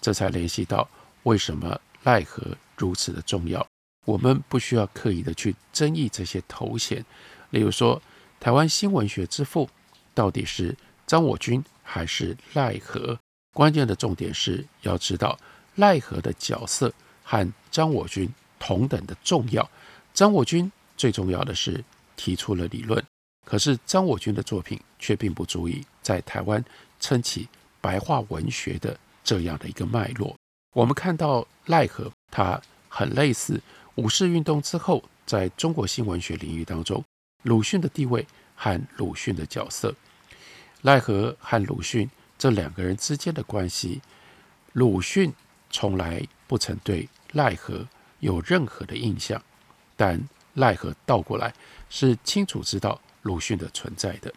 [0.00, 0.88] 这才联系到
[1.22, 1.80] 为什么。
[2.04, 2.44] 奈何
[2.76, 3.64] 如此的重要？
[4.06, 7.06] 我们不需要刻意的去争议这些头衔。
[7.50, 8.02] 例如说，
[8.40, 9.70] 台湾新闻学之父
[10.12, 13.16] 到底是张我军还是奈何？
[13.54, 15.38] 关键的重点是要知道
[15.76, 16.92] 奈何的角色
[17.22, 19.68] 和张我军同等的重要。
[20.14, 21.82] 张我军最重要的是
[22.16, 23.02] 提出了理论，
[23.44, 26.64] 可是张我军的作品却并不足以在台湾
[27.00, 27.48] 撑起
[27.80, 30.36] 白话文学的这样的一个脉络。
[30.74, 33.60] 我们看到奈何，它很类似
[33.96, 37.02] 五四运动之后，在中国新文学领域当中，
[37.42, 39.94] 鲁迅的地位和鲁迅的角色。
[40.82, 44.00] 奈何和鲁迅这两个人之间的关系，
[44.72, 45.32] 鲁迅
[45.72, 47.88] 从来不曾对奈何
[48.20, 49.42] 有任何的印象，
[49.96, 51.52] 但奈何倒过来
[51.88, 54.32] 是清楚知道鲁迅的存在的。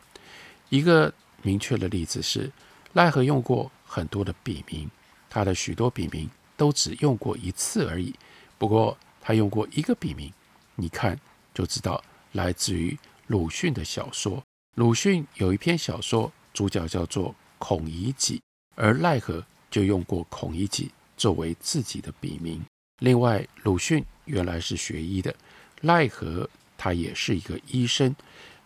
[0.69, 1.13] 一个
[1.43, 2.51] 明确的例子是，
[2.93, 4.89] 奈何用过很多的笔名。
[5.29, 8.15] 他的许多笔名都只用过一次而已，
[8.57, 10.31] 不过他用过一个笔名，
[10.75, 11.19] 你看
[11.53, 14.41] 就知道来自于鲁迅的小说。
[14.75, 18.41] 鲁迅有一篇小说，主角叫做孔乙己，
[18.75, 22.63] 而奈何就用过孔乙己作为自己的笔名。
[22.99, 25.35] 另外，鲁迅原来是学医的，
[25.81, 28.15] 奈何他也是一个医生，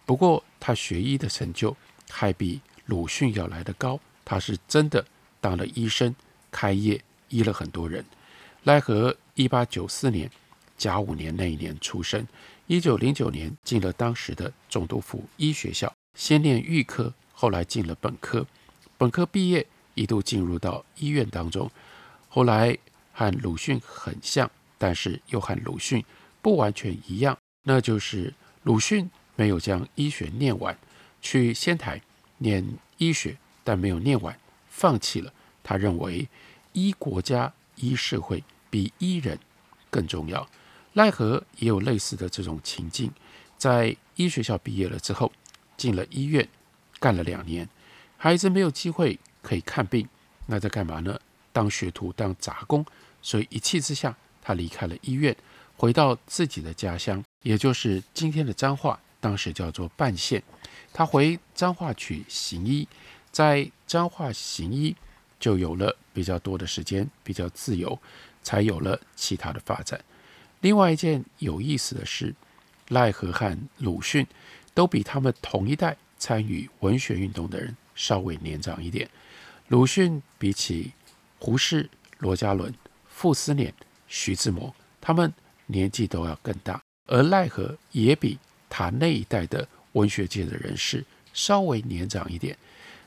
[0.05, 1.75] 不过他学医的成就
[2.09, 5.05] 还比鲁迅要来得高，他是真的
[5.39, 6.15] 当了医生。
[6.51, 8.03] 开业医了很多人。
[8.63, 10.27] 奈何一八九四年
[10.79, 12.27] 甲午年那一年出生，
[12.65, 18.47] 一九零九年进了当时的总督府医学校，先念预科，后来进了本科。
[18.97, 21.69] 本科毕业，一度进入到医院当中，
[22.29, 22.77] 后来
[23.11, 26.01] 和鲁迅很像，但是又和鲁迅
[26.41, 30.77] 不完全一样，那就是鲁迅没有将医学念完，
[31.21, 32.01] 去仙台
[32.37, 32.65] 念
[32.97, 35.33] 医学，但没有念完，放弃了。
[35.61, 36.29] 他认为
[36.71, 37.51] 医国家。
[37.81, 39.39] 医社会比医人
[39.89, 40.45] 更重要。
[40.91, 43.09] 奈何也有类似的这种情境，
[43.57, 45.31] 在医学校毕业了之后，
[45.77, 46.45] 进了医院
[46.99, 47.69] 干了两年，
[48.17, 50.05] 孩子没有机会可以看病，
[50.47, 51.17] 那在干嘛呢？
[51.59, 52.85] 当学徒，当杂工。
[53.21, 55.35] 所以一气之下，他离开了医院，
[55.75, 60.41] 回到自己的家乡，也就是今天的彰化，当时叫做半县。
[60.93, 62.87] 他回彰化去行医，
[63.29, 64.95] 在彰化行医。
[65.39, 67.97] 就有了比较多的时间，比较自由，
[68.43, 69.97] 才有了其他的发展。
[70.59, 72.35] 另外一件有意思的是，
[72.89, 74.27] 赖和和鲁迅
[74.73, 79.09] 都比他们同一代参与文学运动的人稍微年长一点。
[79.69, 80.91] 鲁迅比起
[81.39, 82.73] 胡适、罗家伦、
[83.07, 83.73] 傅斯年、
[84.07, 85.33] 徐志摩，他们
[85.65, 88.37] 年纪都要更大，而赖和也比
[88.69, 92.57] 他那一代的文学界的人士稍微年长一点。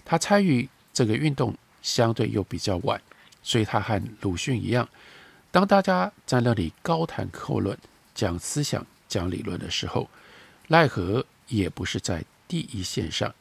[0.04, 1.54] 他参与这个运动。
[1.82, 3.02] 相对又比较晚，
[3.42, 4.88] 所以他和鲁迅一样，
[5.50, 7.76] 当大家在那里高谈阔论、
[8.14, 10.08] 讲思想、讲理论的时候，
[10.68, 13.34] 奈何也不是在第一线上。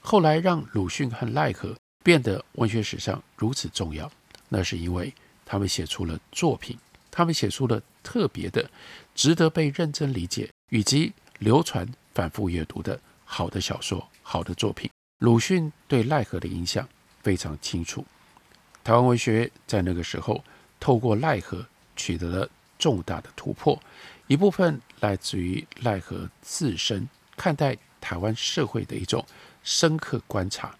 [0.00, 4.08] 后来让鲁迅和奈何变得文学史上如此重要，
[4.48, 5.12] 那是因为
[5.44, 6.76] 他们写出了作品，
[7.10, 8.70] 他们写出了特别的、
[9.14, 14.90] 值得被认真理解以及流传、反复阅读的好的小说、好的作品。
[15.18, 16.88] 鲁迅对奈何的影响。
[17.20, 18.06] 非常清楚，
[18.82, 20.42] 台湾文学在那个时候
[20.80, 23.78] 透过奈何取得了重大的突破，
[24.28, 29.26] 一部分来自于奈何自身看待台湾社会的一种
[29.62, 30.74] 深刻观察，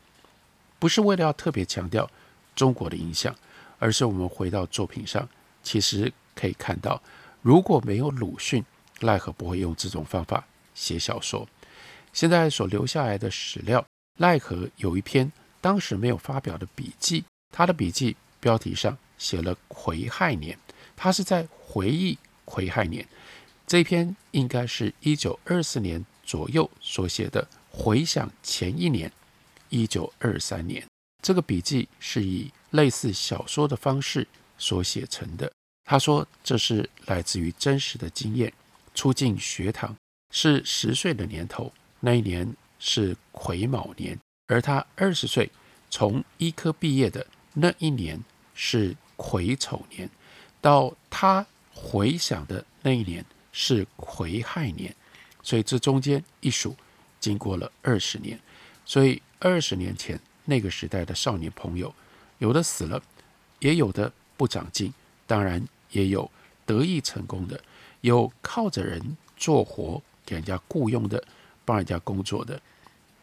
[0.79, 2.09] 不是为了要特别强调
[2.55, 3.35] 中国的影响，
[3.79, 5.29] 而是我们回到作品上，
[5.63, 7.03] 其实可以看到，
[7.43, 8.65] 如果没有鲁迅，
[9.01, 11.49] 奈何不会用这种方法写小说。
[12.13, 13.85] 现在所留下来的史料，
[14.19, 15.31] 奈何有一篇。
[15.61, 20.57] 当时没有发表的笔记，他的笔记标题上写了“癸亥年”，
[20.97, 23.05] 他是在回忆癸亥年。
[23.67, 29.11] 这篇应该是一九二四年左右所写的，回想前一年，
[29.69, 30.87] 一九二三年。
[31.21, 35.51] 这个笔记是以类似小说的方式所写成的。
[35.85, 38.53] 他说这是来自于真实的经验。
[38.95, 39.97] 初进学堂
[40.33, 44.19] 是十岁的年头，那一年是癸卯年。
[44.49, 45.49] 而他二十岁
[45.89, 48.21] 从医科毕业的那一年
[48.55, 50.11] 是癸丑年，
[50.61, 54.95] 到他回想的那一年是癸亥年，
[55.43, 56.77] 所以这中间一数，
[57.21, 58.39] 经过了二十年。
[58.85, 61.95] 所以二十年前那个时代的少年朋友，
[62.39, 63.03] 有的死了，
[63.59, 64.93] 也有的不长进，
[65.27, 66.31] 当然也有
[66.65, 67.61] 得意成功的，
[68.01, 71.23] 有靠着人做活给人家雇佣的，
[71.65, 72.61] 帮人家工作的。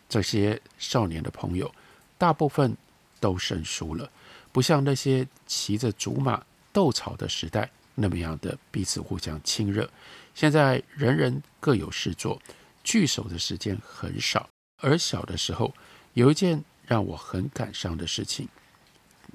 [0.08, 1.74] 这些少年的朋友，
[2.18, 2.76] 大部分
[3.20, 4.10] 都生疏了，
[4.52, 9.90] 不像那些骑着竹马斗草的时代那么样的彼此互相亲热。
[10.34, 12.42] 现在人人各有事做，
[12.84, 14.48] 聚首的时间很少。
[14.82, 15.74] 而小的时候，
[16.14, 18.48] 有一件让我很感伤的事情：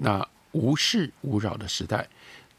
[0.03, 2.07] 那无事无扰的时代，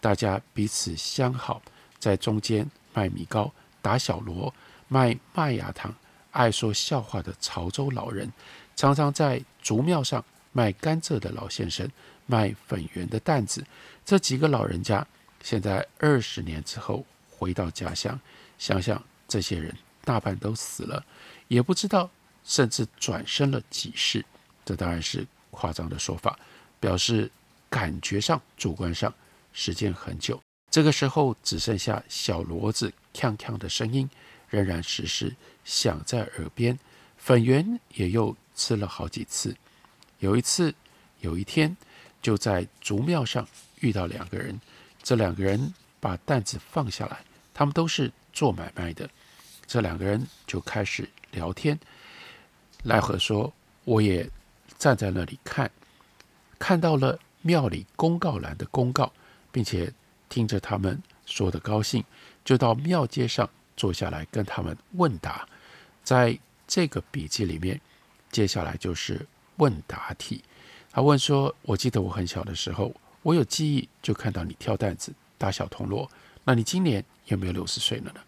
[0.01, 1.61] 大家彼此相好，
[1.99, 4.55] 在中间卖米糕、打小锣、
[4.87, 5.93] 卖麦芽糖。
[6.31, 8.33] 爱说笑话的潮州老人，
[8.77, 11.87] 常常在竹庙上卖甘蔗的老先生，
[12.27, 13.67] 卖粉圆的担子。
[14.05, 15.05] 这几个老人家，
[15.43, 18.19] 现在二十年之后回到家乡，
[18.57, 21.05] 想想这些人大半都死了，
[21.49, 22.09] 也不知道
[22.45, 24.25] 甚至转生了几世。
[24.65, 26.39] 这当然是夸张的说法，
[26.83, 27.31] 表示
[27.71, 29.15] 感觉上、主观上
[29.53, 30.43] 时间很久。
[30.69, 34.11] 这个时候只剩下小骡子锵锵的声音。
[34.51, 36.79] 仍然时时响在耳边，
[37.17, 39.57] 粉圆也又吃了好几次。
[40.19, 40.75] 有一次，
[41.21, 41.75] 有一天，
[42.21, 43.49] 就在竹庙上
[43.81, 44.61] 遇到两个人。
[45.03, 47.25] 这两个人把担子放下来，
[47.55, 49.09] 他们都是做买卖的。
[49.67, 51.81] 这两个人就开始聊天。
[52.83, 53.51] 赖和说
[53.85, 54.29] ：“我也
[54.79, 55.71] 站在那里看，
[56.63, 59.13] 看到了庙里公告栏的公告，
[59.51, 59.93] 并且
[60.29, 60.97] 听着他们
[61.27, 62.05] 说的高兴，
[62.45, 65.49] 就到庙街上。”坐下来跟他们问答，
[66.05, 66.39] 在
[66.69, 67.81] 这个笔记里面，
[68.31, 70.45] 接下来就是问答题。
[70.93, 76.09] 他问说：“我记得我很小的时候，我有记忆就看到你挑担子、打小铜锣。
[76.45, 78.21] 那你今年有没有六十岁了呢？”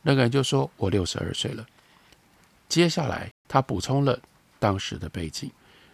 [0.00, 1.66] 那个人就说：“我六十二岁了。”
[2.68, 4.18] 接下来他补充了
[4.60, 5.50] 当时的背景。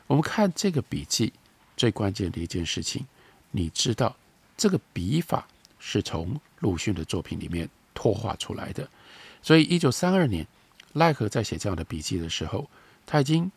[0.07, 1.33] 我们看这个笔记
[1.81, 3.07] 最关键的一件事情，
[3.53, 4.15] 你知道
[4.55, 8.87] 这个笔法是从鲁迅的作品里面拓画出来的。
[9.41, 10.47] 所以，一九三二年，
[10.93, 12.69] 赖和在写这样的笔记的时候，
[13.07, 13.51] 他已经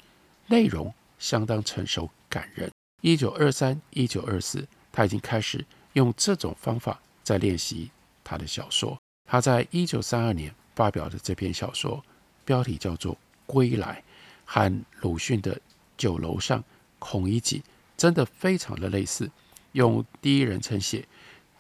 [0.48, 2.72] 内容相当成熟、感人。
[3.02, 7.92] 一九二三、一九二四，他已经开始用这种方法在练习
[8.24, 8.98] 他的小说。
[9.30, 12.02] 他在一九三二年发表的这篇小说，
[12.46, 13.14] 标题叫做
[13.46, 14.02] 《归来》，
[14.46, 15.54] 和鲁迅的
[15.98, 16.64] 《酒楼上
[17.00, 17.60] 孔乙己》
[18.04, 19.32] 真的非常的类似。
[19.72, 21.08] 用第一人称写，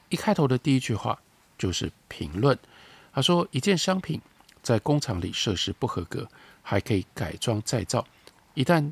[0.09, 1.17] 一开头的第一句话
[1.57, 2.59] 就是评论。
[3.13, 4.19] 他说：“一件商品
[4.61, 6.27] 在工厂里设施不合格，
[6.61, 8.05] 还可以改装再造；
[8.55, 8.91] 一旦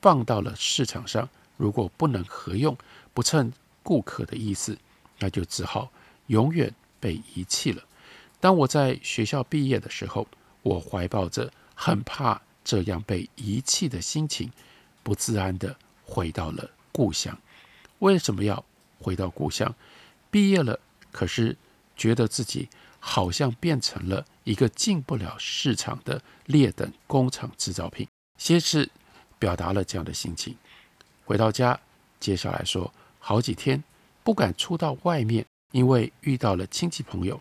[0.00, 2.78] 放到了市场上，如果不能合用，
[3.12, 4.78] 不称顾客的意思，
[5.18, 5.90] 那就只好
[6.28, 7.82] 永远被遗弃了。
[8.38, 10.28] 当我在学校毕业的时候，
[10.62, 14.52] 我怀抱着很怕这样被遗弃的心情，
[15.02, 17.36] 不自然地回到了故乡。
[17.98, 18.64] 为什么要
[19.00, 19.74] 回到故乡？
[20.30, 20.80] 毕业了，
[21.12, 21.58] 可是
[21.94, 22.70] 觉得自己……”
[23.06, 28.08] 好像变成了一个进不了市场的劣等工厂制造品。
[28.38, 28.88] 先是
[29.38, 30.56] 表达了这样的心情，
[31.26, 31.78] 回到家，
[32.18, 33.84] 接下来说好几天
[34.22, 37.38] 不敢出到外面，因为遇到了亲戚朋友，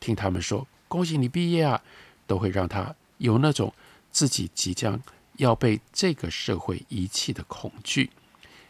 [0.00, 1.80] 听他们说恭喜你毕业啊，
[2.26, 3.72] 都会让他有那种
[4.10, 5.00] 自己即将
[5.34, 8.10] 要被这个社会遗弃的恐惧。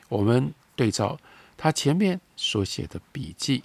[0.08, 1.18] 我们对照
[1.56, 3.62] 他前面所写的笔记，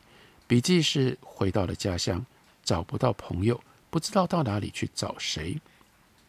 [0.47, 2.25] 笔记是回到了家乡。
[2.63, 5.59] 找不到朋友，不知道到哪里去找谁。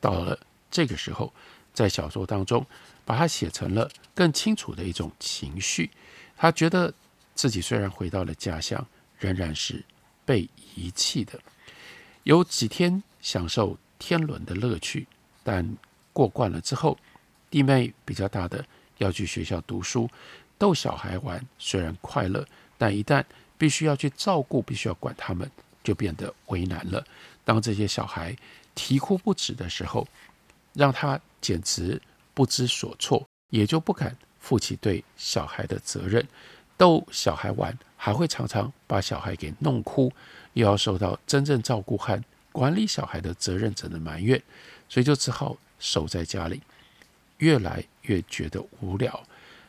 [0.00, 0.36] 到了
[0.70, 1.32] 这个时候，
[1.74, 2.66] 在小说当中，
[3.04, 5.90] 把它写成了更清楚的一种情绪。
[6.34, 6.92] 他觉得
[7.34, 8.84] 自己虽然回到了家乡，
[9.18, 9.84] 仍然是
[10.24, 11.38] 被遗弃的。
[12.24, 15.06] 有几天享受天伦的乐趣，
[15.44, 15.76] 但
[16.14, 16.98] 过惯了之后，
[17.50, 18.64] 弟妹比较大的
[19.03, 20.09] 要去学校读书，
[20.57, 22.46] 逗小孩玩虽然快乐，
[22.78, 23.22] 但一旦
[23.59, 25.50] 必须要去照顾，必须要管他们。
[25.84, 27.05] 就变得为难了。
[27.44, 28.36] 当这些小孩
[28.72, 30.07] 啼哭不止的时候，
[30.74, 32.00] 让他简直
[32.32, 36.24] 不知所措，也就不敢负起对小孩的责任。
[36.76, 40.12] 逗小孩玩，还会常常把小孩给弄哭，
[40.53, 42.22] 又要受到真正照顾和
[42.53, 44.40] 管理小孩的责任者的埋怨，
[44.88, 46.62] 所以就只好守在家里，
[47.43, 49.22] 越来越觉得无聊。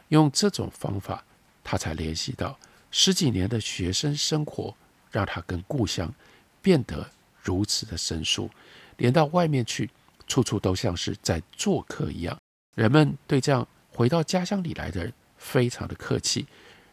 [0.09, 1.25] 用这种方法，
[1.63, 2.57] 他才联系到
[2.91, 4.73] 十几年的学生生活。
[5.13, 6.11] 让他跟故乡
[6.59, 7.07] 变得
[7.39, 8.49] 如此的生疏，
[8.97, 9.87] 连到外面去，
[10.25, 12.35] 处处都像是在做客一样。
[12.73, 16.47] 人们对这样回到家乡里来的人非常的客气，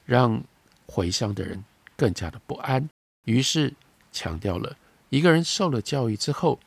[0.05, 0.45] 让
[0.85, 1.65] 回乡的人
[1.97, 2.87] 更加的不安。
[3.25, 3.73] 于是
[4.13, 4.77] 强调了，
[5.09, 6.61] 一个人受了教育之后，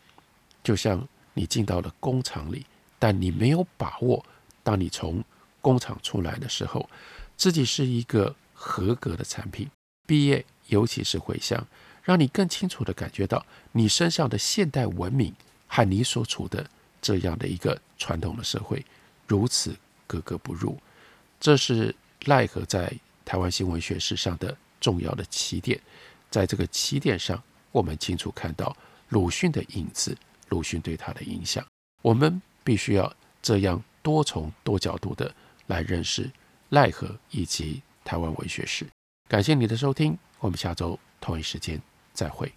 [0.64, 2.66] 就像你进到了工厂里，
[3.04, 4.26] 但你没有把握，
[4.64, 5.22] 当你从
[5.60, 6.90] 工厂出来的时候，
[7.36, 9.70] 自己是一个合格的产品，
[10.08, 10.46] 毕业。
[10.68, 11.68] 尤其是回乡，
[12.04, 15.36] 让你更清楚地感觉到你身上的现代文明
[15.68, 16.66] 和你所处的
[17.02, 18.84] 这样的一个传统的社会
[19.28, 19.76] 如此
[20.08, 20.80] 格格不入。
[21.42, 21.94] 这是
[22.24, 22.90] 赖和在
[23.26, 25.78] 台湾新闻学史上的重要的起点。
[26.32, 27.44] 在这个起点上，
[27.74, 28.74] 我们清楚看到
[29.10, 31.62] 鲁迅的影子，鲁迅对他的影响。
[32.02, 35.34] 我们必须要这样多重多角度的
[35.68, 36.30] 来认识
[36.70, 38.86] 奈何以及台湾文学史。
[39.28, 40.18] 感谢你的收听。
[40.40, 41.82] 我们下周同一时间
[42.14, 42.52] 再会。